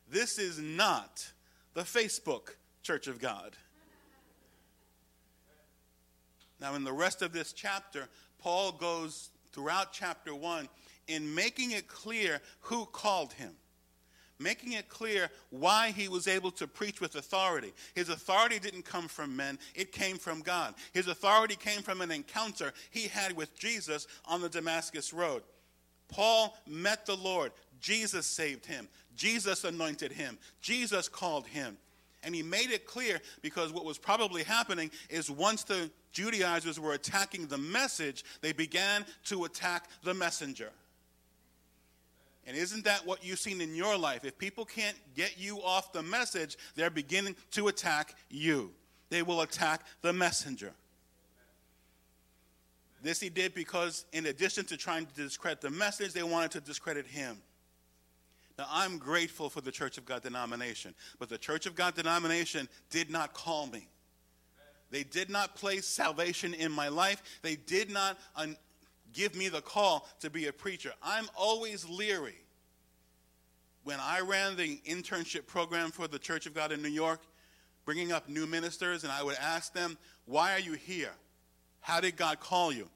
This 0.08 0.38
is 0.38 0.58
not 0.58 1.26
the 1.74 1.82
Facebook 1.82 2.56
Church 2.82 3.08
of 3.08 3.20
God. 3.20 3.56
Now, 6.60 6.74
in 6.74 6.84
the 6.84 6.92
rest 6.92 7.22
of 7.22 7.32
this 7.32 7.52
chapter, 7.52 8.08
Paul 8.38 8.72
goes 8.72 9.30
throughout 9.52 9.92
chapter 9.92 10.34
1 10.34 10.68
in 11.08 11.34
making 11.34 11.72
it 11.72 11.88
clear 11.88 12.40
who 12.60 12.86
called 12.86 13.32
him, 13.32 13.52
making 14.38 14.72
it 14.72 14.88
clear 14.88 15.30
why 15.50 15.90
he 15.90 16.08
was 16.08 16.28
able 16.28 16.50
to 16.52 16.66
preach 16.66 17.00
with 17.00 17.14
authority. 17.14 17.72
His 17.94 18.08
authority 18.08 18.58
didn't 18.58 18.84
come 18.84 19.08
from 19.08 19.36
men, 19.36 19.58
it 19.74 19.92
came 19.92 20.18
from 20.18 20.40
God. 20.40 20.74
His 20.92 21.08
authority 21.08 21.56
came 21.56 21.82
from 21.82 22.00
an 22.00 22.10
encounter 22.10 22.72
he 22.90 23.08
had 23.08 23.36
with 23.36 23.58
Jesus 23.58 24.06
on 24.24 24.40
the 24.40 24.48
Damascus 24.48 25.12
Road. 25.12 25.42
Paul 26.08 26.56
met 26.66 27.06
the 27.06 27.16
Lord. 27.16 27.52
Jesus 27.80 28.26
saved 28.26 28.66
him. 28.66 28.88
Jesus 29.16 29.64
anointed 29.64 30.12
him. 30.12 30.38
Jesus 30.60 31.08
called 31.08 31.46
him. 31.46 31.76
And 32.22 32.34
he 32.34 32.42
made 32.42 32.70
it 32.70 32.86
clear 32.86 33.20
because 33.42 33.72
what 33.72 33.84
was 33.84 33.98
probably 33.98 34.42
happening 34.42 34.90
is 35.08 35.30
once 35.30 35.62
the 35.62 35.90
Judaizers 36.12 36.80
were 36.80 36.94
attacking 36.94 37.46
the 37.46 37.58
message, 37.58 38.24
they 38.40 38.52
began 38.52 39.04
to 39.26 39.44
attack 39.44 39.88
the 40.02 40.14
messenger. 40.14 40.70
And 42.46 42.56
isn't 42.56 42.84
that 42.84 43.04
what 43.04 43.24
you've 43.24 43.40
seen 43.40 43.60
in 43.60 43.74
your 43.74 43.98
life? 43.98 44.24
If 44.24 44.38
people 44.38 44.64
can't 44.64 44.96
get 45.16 45.38
you 45.38 45.60
off 45.62 45.92
the 45.92 46.02
message, 46.02 46.56
they're 46.76 46.90
beginning 46.90 47.34
to 47.52 47.68
attack 47.68 48.14
you. 48.30 48.72
They 49.10 49.22
will 49.22 49.40
attack 49.40 49.82
the 50.02 50.12
messenger. 50.12 50.72
This 53.02 53.20
he 53.20 53.28
did 53.28 53.54
because, 53.54 54.04
in 54.12 54.26
addition 54.26 54.64
to 54.66 54.76
trying 54.76 55.06
to 55.06 55.14
discredit 55.14 55.60
the 55.60 55.70
message, 55.70 56.12
they 56.12 56.22
wanted 56.22 56.52
to 56.52 56.60
discredit 56.60 57.06
him. 57.06 57.36
Now, 58.58 58.66
I'm 58.70 58.98
grateful 58.98 59.50
for 59.50 59.60
the 59.60 59.70
Church 59.70 59.98
of 59.98 60.06
God 60.06 60.22
denomination, 60.22 60.94
but 61.18 61.28
the 61.28 61.38
Church 61.38 61.66
of 61.66 61.74
God 61.74 61.94
denomination 61.94 62.68
did 62.90 63.10
not 63.10 63.34
call 63.34 63.66
me. 63.66 63.88
They 64.90 65.02
did 65.02 65.30
not 65.30 65.56
place 65.56 65.84
salvation 65.84 66.54
in 66.54 66.72
my 66.72 66.88
life. 66.88 67.22
They 67.42 67.56
did 67.56 67.90
not 67.90 68.18
un- 68.34 68.56
give 69.12 69.34
me 69.34 69.48
the 69.48 69.60
call 69.60 70.08
to 70.20 70.30
be 70.30 70.46
a 70.46 70.52
preacher. 70.52 70.92
I'm 71.02 71.28
always 71.36 71.88
leery. 71.88 72.36
When 73.84 73.98
I 74.00 74.20
ran 74.20 74.56
the 74.56 74.80
internship 74.86 75.46
program 75.46 75.90
for 75.90 76.08
the 76.08 76.18
Church 76.18 76.46
of 76.46 76.54
God 76.54 76.72
in 76.72 76.82
New 76.82 76.88
York, 76.88 77.20
bringing 77.84 78.12
up 78.12 78.28
new 78.28 78.46
ministers, 78.46 79.04
and 79.04 79.12
I 79.12 79.22
would 79.22 79.36
ask 79.36 79.72
them, 79.72 79.96
Why 80.24 80.52
are 80.52 80.60
you 80.60 80.72
here? 80.72 81.12
How 81.80 82.00
did 82.00 82.16
God 82.16 82.40
call 82.40 82.72
you? 82.72 82.88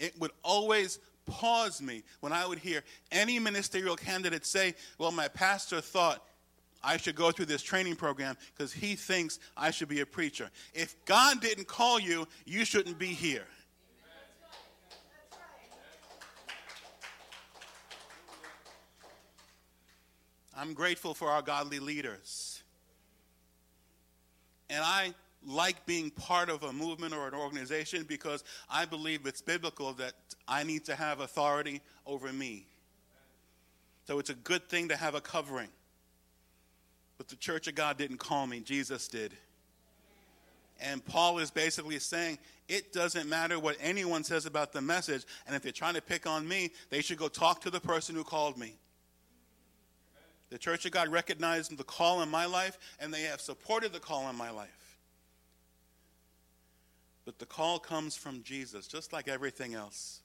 It 0.00 0.18
would 0.20 0.32
always 0.42 0.98
pause 1.26 1.80
me 1.80 2.02
when 2.20 2.32
I 2.32 2.44
would 2.44 2.58
hear 2.58 2.82
any 3.12 3.38
ministerial 3.38 3.94
candidate 3.94 4.44
say, 4.44 4.74
Well, 4.98 5.12
my 5.12 5.28
pastor 5.28 5.80
thought 5.80 6.24
I 6.82 6.96
should 6.96 7.14
go 7.14 7.30
through 7.30 7.46
this 7.46 7.62
training 7.62 7.96
program 7.96 8.36
because 8.54 8.72
he 8.72 8.96
thinks 8.96 9.38
I 9.56 9.70
should 9.70 9.88
be 9.88 10.00
a 10.00 10.06
preacher. 10.06 10.50
If 10.74 10.96
God 11.04 11.40
didn't 11.40 11.68
call 11.68 12.00
you, 12.00 12.26
you 12.44 12.64
shouldn't 12.64 12.98
be 12.98 13.06
here. 13.06 13.44
I'm 20.62 20.74
grateful 20.74 21.12
for 21.12 21.28
our 21.28 21.42
godly 21.42 21.80
leaders. 21.80 22.62
And 24.70 24.80
I 24.80 25.12
like 25.44 25.84
being 25.86 26.08
part 26.10 26.48
of 26.48 26.62
a 26.62 26.72
movement 26.72 27.14
or 27.14 27.26
an 27.26 27.34
organization 27.34 28.04
because 28.04 28.44
I 28.70 28.84
believe 28.84 29.26
it's 29.26 29.42
biblical 29.42 29.92
that 29.94 30.12
I 30.46 30.62
need 30.62 30.84
to 30.84 30.94
have 30.94 31.18
authority 31.18 31.80
over 32.06 32.32
me. 32.32 32.68
So 34.06 34.20
it's 34.20 34.30
a 34.30 34.34
good 34.34 34.68
thing 34.68 34.88
to 34.90 34.96
have 34.96 35.16
a 35.16 35.20
covering. 35.20 35.68
But 37.18 37.26
the 37.26 37.34
church 37.34 37.66
of 37.66 37.74
God 37.74 37.98
didn't 37.98 38.18
call 38.18 38.46
me, 38.46 38.60
Jesus 38.60 39.08
did. 39.08 39.32
And 40.80 41.04
Paul 41.04 41.40
is 41.40 41.50
basically 41.50 41.98
saying 41.98 42.38
it 42.68 42.92
doesn't 42.92 43.28
matter 43.28 43.58
what 43.58 43.76
anyone 43.80 44.22
says 44.22 44.46
about 44.46 44.72
the 44.72 44.80
message. 44.80 45.24
And 45.48 45.56
if 45.56 45.62
they're 45.62 45.72
trying 45.72 45.94
to 45.94 46.02
pick 46.02 46.24
on 46.24 46.46
me, 46.46 46.70
they 46.88 47.02
should 47.02 47.18
go 47.18 47.26
talk 47.26 47.62
to 47.62 47.70
the 47.70 47.80
person 47.80 48.14
who 48.14 48.22
called 48.22 48.56
me. 48.56 48.76
The 50.52 50.58
Church 50.58 50.84
of 50.84 50.92
God 50.92 51.08
recognized 51.08 51.78
the 51.78 51.82
call 51.82 52.20
in 52.20 52.28
my 52.28 52.44
life, 52.44 52.78
and 53.00 53.12
they 53.12 53.22
have 53.22 53.40
supported 53.40 53.94
the 53.94 53.98
call 53.98 54.28
in 54.28 54.36
my 54.36 54.50
life. 54.50 54.98
But 57.24 57.38
the 57.38 57.46
call 57.46 57.78
comes 57.78 58.18
from 58.18 58.42
Jesus, 58.42 58.86
just 58.86 59.14
like 59.14 59.28
everything 59.28 59.72
else. 59.72 60.20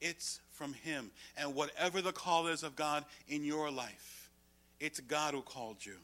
It's 0.00 0.38
from 0.52 0.72
Him. 0.72 1.10
And 1.36 1.56
whatever 1.56 2.00
the 2.00 2.12
call 2.12 2.46
is 2.46 2.62
of 2.62 2.76
God 2.76 3.04
in 3.26 3.42
your 3.42 3.72
life, 3.72 4.30
it's 4.78 5.00
God 5.00 5.34
who 5.34 5.42
called 5.42 5.84
you. 5.84 5.96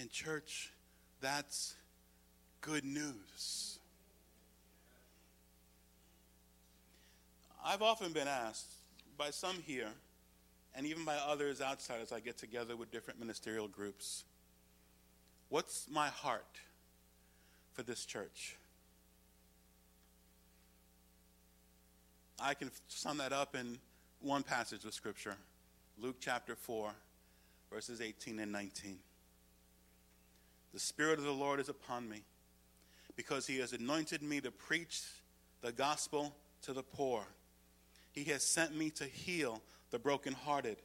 And, 0.00 0.08
church, 0.12 0.70
that's 1.20 1.74
good 2.60 2.84
news. 2.84 3.80
I've 7.64 7.82
often 7.82 8.12
been 8.12 8.28
asked 8.28 8.70
by 9.18 9.30
some 9.30 9.56
here, 9.66 9.90
and 10.74 10.86
even 10.86 11.04
by 11.04 11.16
others 11.16 11.60
outside 11.60 12.00
as 12.00 12.12
I 12.12 12.20
get 12.20 12.38
together 12.38 12.76
with 12.76 12.90
different 12.90 13.20
ministerial 13.20 13.68
groups, 13.68 14.24
what's 15.48 15.86
my 15.90 16.08
heart? 16.08 16.58
for 17.72 17.82
this 17.82 18.04
church. 18.04 18.56
I 22.40 22.54
can 22.54 22.70
sum 22.88 23.18
that 23.18 23.32
up 23.32 23.54
in 23.54 23.78
one 24.20 24.42
passage 24.42 24.84
of 24.84 24.94
Scripture 24.94 25.36
Luke 25.98 26.16
chapter 26.20 26.54
4, 26.54 26.92
verses 27.70 28.00
18 28.00 28.38
and 28.38 28.50
19. 28.50 28.98
The 30.72 30.80
Spirit 30.80 31.18
of 31.18 31.24
the 31.24 31.30
Lord 31.32 31.60
is 31.60 31.68
upon 31.68 32.08
me 32.08 32.22
because 33.14 33.46
he 33.46 33.58
has 33.58 33.72
anointed 33.72 34.22
me 34.22 34.40
to 34.40 34.50
preach 34.50 35.02
the 35.60 35.70
gospel 35.70 36.34
to 36.62 36.72
the 36.72 36.82
poor. 36.82 37.24
He 38.12 38.24
has 38.24 38.42
sent 38.42 38.74
me 38.74 38.90
to 38.90 39.04
heal 39.04 39.60
the 39.92 39.98
brokenhearted, 39.98 40.78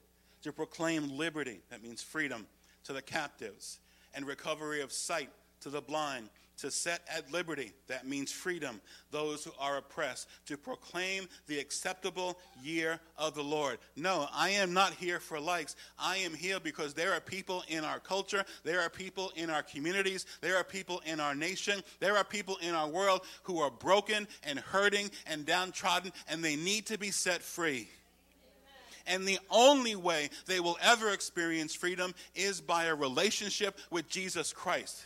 to 0.44 0.54
proclaim 0.54 1.18
liberty, 1.18 1.62
that 1.72 1.82
means 1.82 2.04
freedom, 2.04 2.46
to 2.84 2.94
the 2.94 3.02
captives, 3.02 3.80
and 4.14 4.28
recovery 4.28 4.82
of 4.82 4.92
sight 4.92 5.30
to 5.62 5.70
the 5.70 5.82
blind, 5.82 6.30
to 6.58 6.72
set 6.72 7.02
at 7.08 7.32
liberty, 7.32 7.72
that 7.88 8.08
means 8.08 8.32
freedom, 8.32 8.82
those 9.12 9.44
who 9.44 9.52
are 9.60 9.78
oppressed, 9.78 10.28
to 10.48 10.58
proclaim 10.58 11.28
the 11.48 11.60
acceptable 11.60 12.38
year 12.64 13.00
of 13.18 13.36
the 13.36 13.44
Lord. 13.44 13.78
No, 13.96 14.28
I 14.34 14.50
am 14.52 14.74
not 14.74 14.94
here 14.94 15.20
for 15.20 15.40
likes. 15.40 15.76
I 16.00 16.18
am 16.18 16.34
here 16.34 16.60
because 16.60 16.94
there 16.94 17.14
are 17.14 17.20
people 17.20 17.64
in 17.68 17.84
our 17.84 18.00
culture, 18.00 18.44
there 18.64 18.82
are 18.82 18.90
people 18.90 19.32
in 19.36 19.50
our 19.50 19.64
communities, 19.64 20.26
there 20.42 20.58
are 20.58 20.64
people 20.64 21.02
in 21.06 21.20
our 21.20 21.36
nation, 21.36 21.84
there 22.00 22.18
are 22.18 22.24
people 22.24 22.58
in 22.58 22.74
our 22.74 22.88
world 22.88 23.22
who 23.44 23.60
are 23.60 23.72
broken 23.72 24.28
and 24.44 24.60
hurting 24.60 25.12
and 25.28 25.46
downtrodden, 25.46 26.12
and 26.28 26.44
they 26.44 26.56
need 26.56 26.88
to 26.88 26.98
be 26.98 27.12
set 27.12 27.42
free. 27.44 27.88
And 29.08 29.26
the 29.26 29.40
only 29.50 29.96
way 29.96 30.30
they 30.46 30.60
will 30.60 30.78
ever 30.82 31.12
experience 31.12 31.74
freedom 31.74 32.14
is 32.36 32.60
by 32.60 32.86
a 32.86 32.96
relationship 32.96 33.80
with 33.90 34.10
Jesus 34.10 34.52
Christ. 34.52 35.06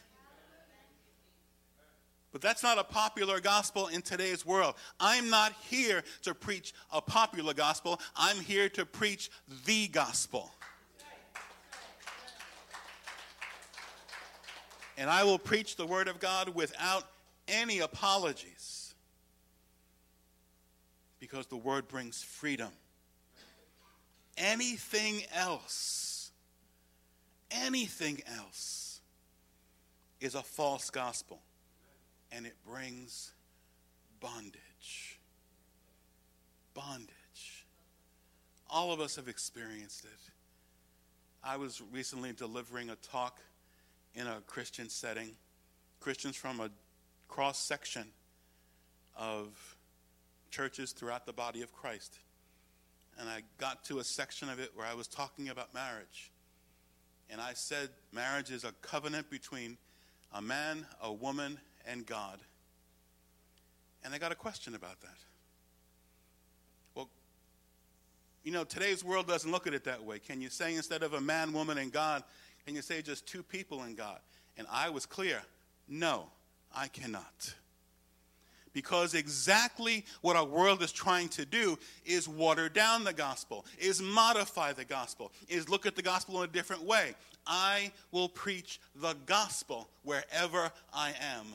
But 2.31 2.41
that's 2.41 2.63
not 2.63 2.77
a 2.77 2.83
popular 2.83 3.39
gospel 3.41 3.87
in 3.87 4.01
today's 4.01 4.45
world. 4.45 4.75
I'm 4.99 5.29
not 5.29 5.53
here 5.69 6.03
to 6.23 6.33
preach 6.33 6.73
a 6.91 7.01
popular 7.01 7.53
gospel. 7.53 7.99
I'm 8.15 8.37
here 8.37 8.69
to 8.69 8.85
preach 8.85 9.29
the 9.65 9.87
gospel. 9.89 10.51
And 14.97 15.09
I 15.09 15.23
will 15.23 15.39
preach 15.39 15.75
the 15.75 15.85
word 15.85 16.07
of 16.07 16.19
God 16.19 16.49
without 16.49 17.03
any 17.47 17.79
apologies. 17.79 18.93
Because 21.19 21.47
the 21.47 21.57
word 21.57 21.87
brings 21.87 22.23
freedom. 22.23 22.69
Anything 24.37 25.21
else, 25.33 26.31
anything 27.49 28.21
else 28.37 29.01
is 30.19 30.35
a 30.35 30.41
false 30.41 30.89
gospel 30.89 31.41
and 32.31 32.45
it 32.45 32.55
brings 32.65 33.31
bondage. 34.19 35.19
Bondage. 36.73 37.65
All 38.69 38.93
of 38.93 39.01
us 39.01 39.17
have 39.17 39.27
experienced 39.27 40.05
it. 40.05 40.19
I 41.43 41.57
was 41.57 41.81
recently 41.91 42.31
delivering 42.31 42.89
a 42.89 42.95
talk 42.95 43.41
in 44.13 44.27
a 44.27 44.41
Christian 44.47 44.89
setting, 44.89 45.31
Christians 45.99 46.35
from 46.35 46.59
a 46.59 46.69
cross 47.27 47.57
section 47.57 48.05
of 49.17 49.75
churches 50.51 50.91
throughout 50.91 51.25
the 51.25 51.33
body 51.33 51.61
of 51.61 51.73
Christ. 51.73 52.19
And 53.19 53.29
I 53.29 53.43
got 53.57 53.83
to 53.85 53.99
a 53.99 54.03
section 54.03 54.49
of 54.49 54.59
it 54.59 54.71
where 54.75 54.85
I 54.85 54.93
was 54.93 55.07
talking 55.07 55.49
about 55.49 55.73
marriage. 55.73 56.31
And 57.29 57.39
I 57.39 57.53
said 57.53 57.89
marriage 58.11 58.51
is 58.51 58.63
a 58.63 58.71
covenant 58.81 59.29
between 59.29 59.77
a 60.33 60.41
man, 60.41 60.85
a 61.01 61.11
woman, 61.11 61.59
and 61.87 62.05
God. 62.05 62.39
And 64.03 64.13
I 64.13 64.17
got 64.17 64.31
a 64.31 64.35
question 64.35 64.75
about 64.75 64.99
that. 65.01 65.17
Well, 66.95 67.09
you 68.43 68.51
know, 68.51 68.63
today's 68.63 69.03
world 69.03 69.27
doesn't 69.27 69.51
look 69.51 69.67
at 69.67 69.73
it 69.73 69.83
that 69.85 70.03
way. 70.03 70.19
Can 70.19 70.41
you 70.41 70.49
say 70.49 70.75
instead 70.75 71.03
of 71.03 71.13
a 71.13 71.21
man, 71.21 71.53
woman, 71.53 71.77
and 71.77 71.91
God, 71.91 72.23
can 72.65 72.75
you 72.75 72.81
say 72.81 73.01
just 73.01 73.27
two 73.27 73.43
people 73.43 73.83
and 73.83 73.95
God? 73.95 74.19
And 74.57 74.67
I 74.71 74.89
was 74.89 75.05
clear 75.05 75.41
no, 75.87 76.27
I 76.73 76.87
cannot. 76.87 77.53
Because 78.73 79.13
exactly 79.13 80.05
what 80.21 80.35
our 80.35 80.45
world 80.45 80.81
is 80.81 80.91
trying 80.91 81.29
to 81.29 81.45
do 81.45 81.77
is 82.05 82.27
water 82.27 82.69
down 82.69 83.03
the 83.03 83.13
gospel, 83.13 83.65
is 83.77 84.01
modify 84.01 84.73
the 84.73 84.85
gospel, 84.85 85.31
is 85.49 85.69
look 85.69 85.85
at 85.85 85.95
the 85.95 86.01
gospel 86.01 86.41
in 86.41 86.49
a 86.49 86.53
different 86.53 86.83
way. 86.83 87.15
I 87.45 87.91
will 88.11 88.29
preach 88.29 88.79
the 88.95 89.15
gospel 89.25 89.89
wherever 90.03 90.71
I 90.93 91.13
am. 91.37 91.47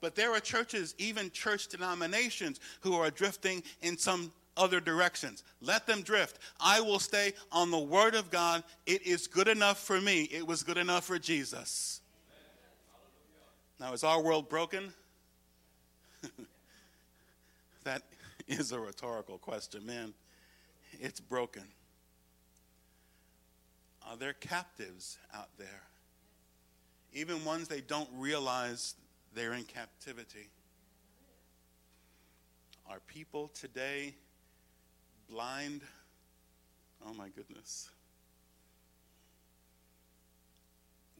But 0.00 0.14
there 0.14 0.32
are 0.32 0.40
churches, 0.40 0.94
even 0.98 1.30
church 1.30 1.68
denominations, 1.68 2.58
who 2.80 2.94
are 2.94 3.10
drifting 3.10 3.62
in 3.82 3.96
some 3.98 4.32
other 4.56 4.80
directions. 4.80 5.42
Let 5.60 5.86
them 5.86 6.02
drift. 6.02 6.38
I 6.60 6.80
will 6.80 6.98
stay 6.98 7.32
on 7.52 7.70
the 7.70 7.78
Word 7.78 8.14
of 8.14 8.30
God. 8.30 8.64
It 8.86 9.06
is 9.06 9.26
good 9.26 9.48
enough 9.48 9.78
for 9.78 10.00
me, 10.00 10.22
it 10.24 10.46
was 10.46 10.62
good 10.62 10.78
enough 10.78 11.04
for 11.04 11.18
Jesus. 11.18 12.00
Now, 13.80 13.94
is 13.94 14.04
our 14.04 14.20
world 14.20 14.50
broken? 14.50 14.92
that 17.84 18.02
is 18.46 18.72
a 18.72 18.78
rhetorical 18.78 19.38
question, 19.38 19.86
man. 19.86 20.12
It's 21.00 21.18
broken. 21.18 21.62
Are 24.06 24.18
there 24.18 24.34
captives 24.34 25.16
out 25.32 25.48
there? 25.56 25.82
Even 27.14 27.42
ones 27.42 27.68
they 27.68 27.80
don't 27.80 28.08
realize 28.14 28.96
they're 29.34 29.54
in 29.54 29.64
captivity. 29.64 30.50
Are 32.86 33.00
people 33.06 33.48
today 33.54 34.14
blind? 35.30 35.80
Oh 37.06 37.14
my 37.14 37.30
goodness. 37.30 37.88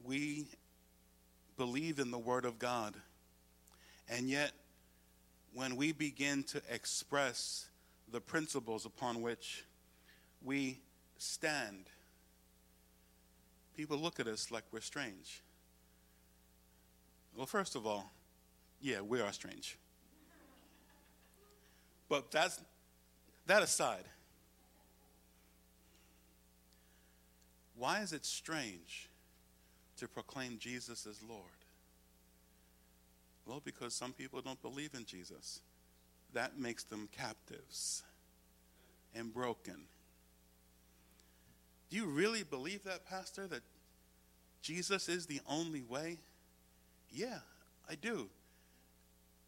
We 0.04 0.46
believe 1.60 1.98
in 1.98 2.10
the 2.10 2.18
Word 2.18 2.46
of 2.46 2.58
God, 2.58 2.94
and 4.08 4.30
yet 4.30 4.52
when 5.52 5.76
we 5.76 5.92
begin 5.92 6.42
to 6.44 6.62
express 6.70 7.66
the 8.10 8.18
principles 8.18 8.86
upon 8.86 9.20
which 9.20 9.66
we 10.42 10.80
stand, 11.18 11.84
people 13.76 13.98
look 13.98 14.18
at 14.18 14.26
us 14.26 14.50
like 14.50 14.64
we're 14.72 14.80
strange. 14.80 15.42
Well, 17.36 17.44
first 17.44 17.76
of 17.76 17.86
all, 17.86 18.10
yeah, 18.80 19.02
we 19.02 19.20
are 19.20 19.30
strange. 19.30 19.76
But 22.08 22.30
that's 22.30 22.58
that 23.44 23.62
aside. 23.62 24.04
Why 27.76 28.00
is 28.00 28.14
it 28.14 28.24
strange 28.24 29.09
to 30.00 30.08
proclaim 30.08 30.58
Jesus 30.58 31.06
as 31.06 31.22
Lord? 31.22 31.44
Well, 33.46 33.62
because 33.64 33.94
some 33.94 34.12
people 34.12 34.40
don't 34.40 34.60
believe 34.60 34.90
in 34.94 35.04
Jesus. 35.04 35.60
That 36.34 36.58
makes 36.58 36.84
them 36.84 37.08
captives 37.16 38.02
and 39.14 39.32
broken. 39.32 39.86
Do 41.90 41.96
you 41.96 42.06
really 42.06 42.44
believe 42.44 42.84
that, 42.84 43.06
Pastor, 43.06 43.46
that 43.48 43.62
Jesus 44.62 45.08
is 45.08 45.26
the 45.26 45.40
only 45.48 45.82
way? 45.82 46.18
Yeah, 47.10 47.38
I 47.88 47.94
do. 47.96 48.28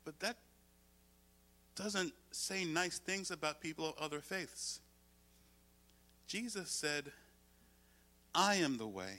But 0.04 0.18
that 0.20 0.36
doesn't 1.76 2.12
say 2.32 2.64
nice 2.64 2.98
things 2.98 3.30
about 3.30 3.60
people 3.60 3.88
of 3.88 3.94
other 3.98 4.20
faiths. 4.20 4.80
Jesus 6.26 6.70
said, 6.70 7.12
I 8.34 8.56
am 8.56 8.78
the 8.78 8.86
way, 8.86 9.18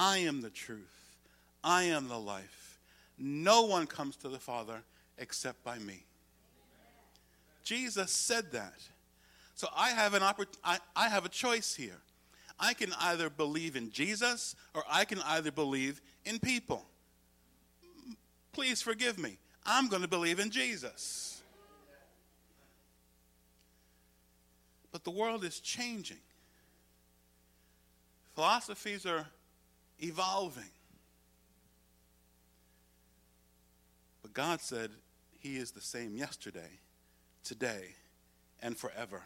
I 0.00 0.16
am 0.16 0.40
the 0.40 0.48
truth, 0.48 1.18
I 1.62 1.82
am 1.82 2.08
the 2.08 2.18
life. 2.18 2.78
No 3.18 3.66
one 3.66 3.86
comes 3.86 4.16
to 4.16 4.30
the 4.30 4.38
Father 4.38 4.82
except 5.18 5.62
by 5.62 5.78
me. 5.78 6.04
Jesus 7.64 8.10
said 8.10 8.50
that. 8.52 8.80
So 9.54 9.68
I 9.76 9.90
have 9.90 10.14
an 10.14 10.22
oppor- 10.22 10.46
I, 10.64 10.78
I 10.96 11.10
have 11.10 11.26
a 11.26 11.28
choice 11.28 11.74
here. 11.74 12.00
I 12.58 12.72
can 12.72 12.94
either 12.98 13.28
believe 13.28 13.76
in 13.76 13.90
Jesus 13.90 14.56
or 14.74 14.82
I 14.90 15.04
can 15.04 15.20
either 15.20 15.52
believe 15.52 16.00
in 16.24 16.38
people. 16.38 16.86
Please 18.52 18.80
forgive 18.80 19.18
me. 19.18 19.36
I'm 19.66 19.88
going 19.88 20.00
to 20.02 20.08
believe 20.08 20.40
in 20.40 20.48
Jesus. 20.50 21.42
But 24.92 25.04
the 25.04 25.10
world 25.10 25.44
is 25.44 25.60
changing. 25.60 26.16
Philosophies 28.34 29.04
are 29.04 29.26
evolving. 30.00 30.70
But 34.22 34.32
God 34.34 34.60
said 34.60 34.90
He 35.38 35.56
is 35.56 35.70
the 35.70 35.80
same 35.80 36.16
yesterday, 36.16 36.80
today, 37.44 37.94
and 38.62 38.76
forever. 38.76 39.22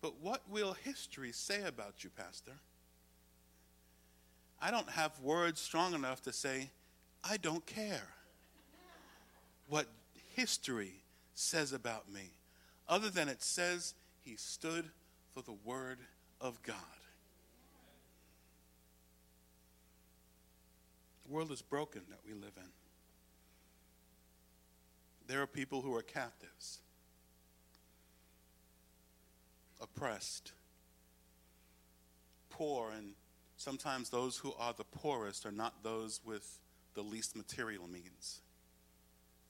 But 0.00 0.20
what 0.20 0.42
will 0.50 0.72
history 0.72 1.30
say 1.30 1.62
about 1.62 2.02
you, 2.02 2.10
Pastor? 2.10 2.52
I 4.60 4.70
don't 4.70 4.90
have 4.90 5.18
words 5.20 5.60
strong 5.60 5.94
enough 5.94 6.22
to 6.22 6.32
say, 6.32 6.70
I 7.24 7.36
don't 7.36 7.64
care 7.66 8.08
what 9.68 9.86
history 10.34 10.92
says 11.34 11.72
about 11.72 12.12
me, 12.12 12.30
other 12.88 13.10
than 13.10 13.28
it 13.28 13.42
says 13.42 13.94
he 14.24 14.36
stood 14.36 14.90
for 15.34 15.42
the 15.42 15.56
Word 15.64 15.98
of 16.42 16.62
God. 16.62 16.76
The 21.24 21.32
world 21.32 21.50
is 21.52 21.62
broken 21.62 22.02
that 22.10 22.18
we 22.26 22.34
live 22.34 22.52
in. 22.56 22.68
There 25.28 25.40
are 25.40 25.46
people 25.46 25.80
who 25.80 25.94
are 25.94 26.02
captives, 26.02 26.80
oppressed, 29.80 30.52
poor, 32.50 32.90
and 32.90 33.14
sometimes 33.56 34.10
those 34.10 34.36
who 34.36 34.52
are 34.58 34.74
the 34.76 34.84
poorest 34.84 35.46
are 35.46 35.52
not 35.52 35.82
those 35.84 36.20
with 36.24 36.58
the 36.94 37.02
least 37.02 37.36
material 37.36 37.88
means. 37.88 38.40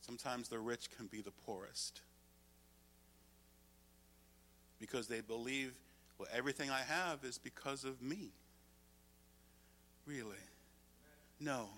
Sometimes 0.02 0.48
the 0.48 0.58
rich 0.58 0.90
can 0.96 1.06
be 1.06 1.22
the 1.22 1.30
poorest 1.30 2.02
because 4.78 5.08
they 5.08 5.20
believe, 5.20 5.72
well, 6.22 6.30
everything 6.36 6.70
I 6.70 6.80
have 6.80 7.24
is 7.24 7.38
because 7.38 7.82
of 7.84 8.00
me. 8.00 8.30
Really? 10.06 10.36
No. 11.40 11.68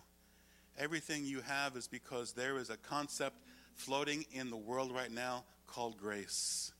Everything 0.79 1.25
you 1.25 1.41
have 1.41 1.77
is 1.77 1.89
because 1.89 2.33
there 2.33 2.59
is 2.59 2.69
a 2.69 2.77
concept 2.77 3.37
floating 3.75 4.27
in 4.33 4.51
the 4.51 4.57
world 4.57 4.93
right 4.93 5.11
now 5.11 5.45
called 5.67 5.97
grace. 5.97 6.73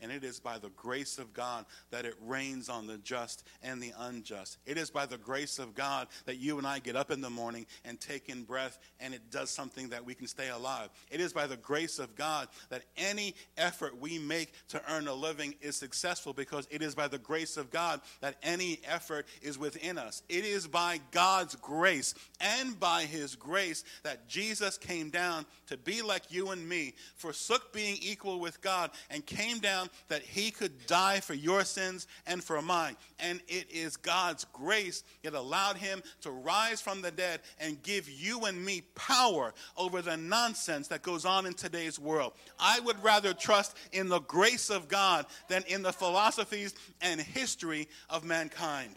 And 0.00 0.12
it 0.12 0.24
is 0.24 0.40
by 0.40 0.58
the 0.58 0.70
grace 0.70 1.18
of 1.18 1.32
God 1.32 1.66
that 1.90 2.04
it 2.04 2.14
rains 2.24 2.68
on 2.68 2.86
the 2.86 2.98
just 2.98 3.44
and 3.62 3.82
the 3.82 3.92
unjust. 3.98 4.58
It 4.66 4.78
is 4.78 4.90
by 4.90 5.06
the 5.06 5.18
grace 5.18 5.58
of 5.58 5.74
God 5.74 6.08
that 6.26 6.38
you 6.38 6.58
and 6.58 6.66
I 6.66 6.78
get 6.78 6.96
up 6.96 7.10
in 7.10 7.20
the 7.20 7.30
morning 7.30 7.66
and 7.84 8.00
take 8.00 8.28
in 8.28 8.44
breath 8.44 8.78
and 9.00 9.14
it 9.14 9.30
does 9.30 9.50
something 9.50 9.88
that 9.90 10.04
we 10.04 10.14
can 10.14 10.26
stay 10.26 10.48
alive. 10.50 10.90
It 11.10 11.20
is 11.20 11.32
by 11.32 11.46
the 11.46 11.56
grace 11.56 11.98
of 11.98 12.14
God 12.14 12.48
that 12.70 12.82
any 12.96 13.34
effort 13.56 14.00
we 14.00 14.18
make 14.18 14.52
to 14.68 14.82
earn 14.90 15.08
a 15.08 15.14
living 15.14 15.54
is 15.60 15.76
successful 15.76 16.32
because 16.32 16.66
it 16.70 16.82
is 16.82 16.94
by 16.94 17.08
the 17.08 17.18
grace 17.18 17.56
of 17.56 17.70
God 17.70 18.00
that 18.20 18.36
any 18.42 18.80
effort 18.86 19.26
is 19.42 19.58
within 19.58 19.98
us. 19.98 20.22
It 20.28 20.44
is 20.44 20.66
by 20.66 21.00
God's 21.10 21.56
grace 21.56 22.14
and 22.40 22.78
by 22.78 23.02
His 23.02 23.34
grace 23.34 23.84
that 24.02 24.28
Jesus 24.28 24.78
came 24.78 25.10
down 25.10 25.46
to 25.66 25.76
be 25.76 26.02
like 26.02 26.30
you 26.30 26.50
and 26.50 26.68
me, 26.68 26.94
forsook 27.16 27.72
being 27.72 27.98
equal 28.00 28.40
with 28.40 28.60
God, 28.60 28.90
and 29.10 29.24
came 29.24 29.58
down 29.58 29.87
that 30.08 30.22
he 30.22 30.50
could 30.50 30.86
die 30.86 31.20
for 31.20 31.34
your 31.34 31.64
sins 31.64 32.06
and 32.26 32.42
for 32.42 32.60
mine. 32.62 32.96
And 33.18 33.40
it 33.48 33.70
is 33.70 33.96
God's 33.96 34.44
grace 34.52 35.04
that 35.22 35.34
allowed 35.34 35.76
him 35.76 36.02
to 36.22 36.30
rise 36.30 36.80
from 36.80 37.02
the 37.02 37.10
dead 37.10 37.40
and 37.60 37.82
give 37.82 38.08
you 38.08 38.44
and 38.44 38.64
me 38.64 38.82
power 38.94 39.54
over 39.76 40.02
the 40.02 40.16
nonsense 40.16 40.88
that 40.88 41.02
goes 41.02 41.24
on 41.24 41.46
in 41.46 41.54
today's 41.54 41.98
world. 41.98 42.32
I 42.58 42.80
would 42.80 43.02
rather 43.02 43.34
trust 43.34 43.76
in 43.92 44.08
the 44.08 44.20
grace 44.20 44.70
of 44.70 44.88
God 44.88 45.26
than 45.48 45.62
in 45.66 45.82
the 45.82 45.92
philosophies 45.92 46.74
and 47.00 47.20
history 47.20 47.88
of 48.10 48.24
mankind. 48.24 48.96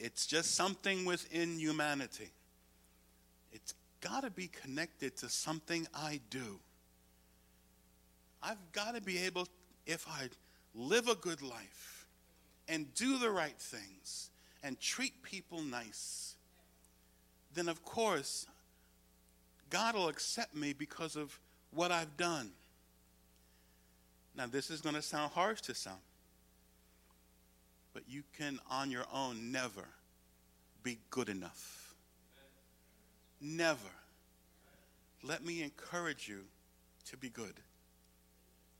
It's 0.00 0.26
just 0.26 0.54
something 0.54 1.04
within 1.04 1.58
humanity 1.58 2.30
got 4.00 4.22
to 4.22 4.30
be 4.30 4.48
connected 4.48 5.16
to 5.18 5.28
something 5.28 5.86
I 5.94 6.20
do. 6.30 6.60
I've 8.42 8.72
got 8.72 8.94
to 8.94 9.00
be 9.00 9.18
able, 9.18 9.48
if 9.86 10.06
I 10.08 10.28
live 10.74 11.08
a 11.08 11.14
good 11.14 11.42
life 11.42 12.06
and 12.68 12.92
do 12.94 13.18
the 13.18 13.30
right 13.30 13.58
things 13.58 14.30
and 14.62 14.78
treat 14.78 15.22
people 15.22 15.62
nice, 15.62 16.36
then 17.54 17.68
of 17.68 17.84
course, 17.84 18.46
God 19.70 19.94
will 19.94 20.08
accept 20.08 20.54
me 20.54 20.72
because 20.72 21.16
of 21.16 21.38
what 21.72 21.90
I've 21.90 22.16
done. 22.16 22.50
Now, 24.36 24.46
this 24.46 24.70
is 24.70 24.80
going 24.80 24.94
to 24.94 25.02
sound 25.02 25.32
harsh 25.32 25.60
to 25.62 25.74
some, 25.74 25.98
but 27.92 28.04
you 28.08 28.22
can, 28.38 28.60
on 28.70 28.90
your 28.90 29.04
own, 29.12 29.50
never 29.50 29.84
be 30.84 30.98
good 31.10 31.28
enough. 31.28 31.77
Never. 33.40 33.78
Let 35.22 35.44
me 35.44 35.62
encourage 35.62 36.28
you 36.28 36.40
to 37.06 37.16
be 37.16 37.28
good. 37.28 37.54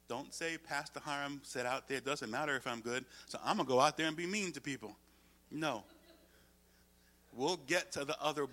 Don't 0.08 0.32
say 0.32 0.56
Pastor 0.56 1.00
Hiram 1.04 1.40
said 1.42 1.66
out 1.66 1.86
there, 1.86 1.98
it 1.98 2.04
doesn't 2.04 2.30
matter 2.30 2.56
if 2.56 2.66
I'm 2.66 2.80
good, 2.80 3.04
so 3.26 3.38
I'm 3.44 3.56
going 3.56 3.66
to 3.66 3.72
go 3.72 3.80
out 3.80 3.96
there 3.96 4.06
and 4.06 4.16
be 4.16 4.26
mean 4.26 4.52
to 4.52 4.60
people. 4.60 4.96
No. 5.50 5.84
We'll 7.34 7.60
get 7.66 7.92
to 7.92 8.04
the 8.04 8.20
other 8.20 8.46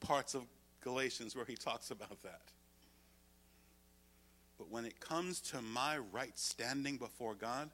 parts 0.00 0.34
of 0.34 0.42
Galatians 0.80 1.36
where 1.36 1.44
he 1.44 1.54
talks 1.54 1.90
about 1.90 2.22
that. 2.22 2.42
But 4.58 4.70
when 4.70 4.84
it 4.84 4.98
comes 5.00 5.40
to 5.52 5.60
my 5.60 5.98
right 5.98 6.36
standing 6.36 6.96
before 6.96 7.34
God, 7.34 7.70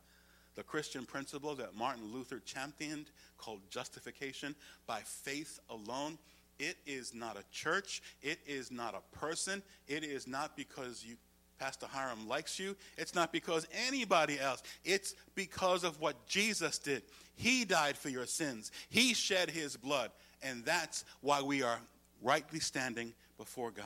the 0.55 0.63
Christian 0.63 1.07
principle 1.07 1.55
that 1.55 1.75
Martin 1.75 2.13
Luther 2.13 2.41
championed 2.45 3.07
called 3.39 3.61
justification 3.71 4.55
by 4.87 5.01
faith 5.01 5.59
alone, 5.71 6.19
it 6.59 6.77
is 6.87 7.15
not 7.15 7.37
a 7.37 7.45
church. 7.51 8.03
It 8.23 8.39
is 8.47 8.71
not 8.71 8.95
a 8.95 9.19
person. 9.19 9.63
It 9.89 10.05
is 10.05 10.27
not 10.27 10.57
because 10.57 11.05
you, 11.05 11.17
Pastor 11.59 11.87
Hiram 11.91 12.29
likes 12.29 12.59
you. 12.59 12.77
It's 12.97 13.15
not 13.15 13.33
because 13.33 13.67
anybody 13.87 14.39
else. 14.39 14.63
It's 14.85 15.15
because 15.35 15.85
of 15.85 16.01
what 16.01 16.27
Jesus 16.27 16.79
did. 16.79 17.03
He 17.35 17.65
died 17.65 17.97
for 17.97 18.09
your 18.09 18.27
sins, 18.27 18.71
He 18.89 19.15
shed 19.15 19.51
His 19.51 19.77
blood. 19.77 20.11
And 20.43 20.65
that's 20.65 21.05
why 21.21 21.41
we 21.41 21.63
are 21.63 21.79
rightly 22.21 22.59
standing 22.59 23.13
before 23.39 23.71
God. 23.71 23.85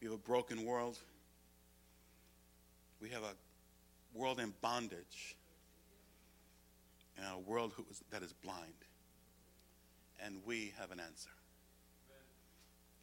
We 0.00 0.06
have 0.08 0.14
a 0.14 0.18
broken 0.18 0.64
world. 0.64 0.98
We 3.00 3.10
have 3.10 3.22
a 3.22 4.18
world 4.18 4.40
in 4.40 4.52
bondage 4.60 5.36
and 7.16 7.26
a 7.26 7.38
world 7.50 7.72
that 8.10 8.22
is 8.22 8.32
blind 8.32 8.85
and 10.24 10.38
we 10.46 10.72
have 10.78 10.90
an 10.90 11.00
answer. 11.00 11.30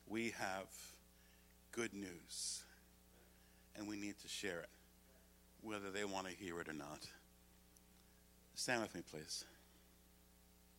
We 0.08 0.32
have 0.38 0.67
good 1.71 1.93
news, 1.93 2.63
and 3.76 3.88
we 3.88 3.95
need 3.95 4.19
to 4.19 4.28
share 4.28 4.60
it, 4.60 4.69
whether 5.62 5.89
they 5.91 6.06
want 6.06 6.28
to 6.28 6.34
hear 6.34 6.60
it 6.60 6.67
or 6.67 6.73
not. 6.73 7.08
Stand 8.56 8.82
with 8.82 8.93
me, 8.93 9.02
please. 9.10 9.45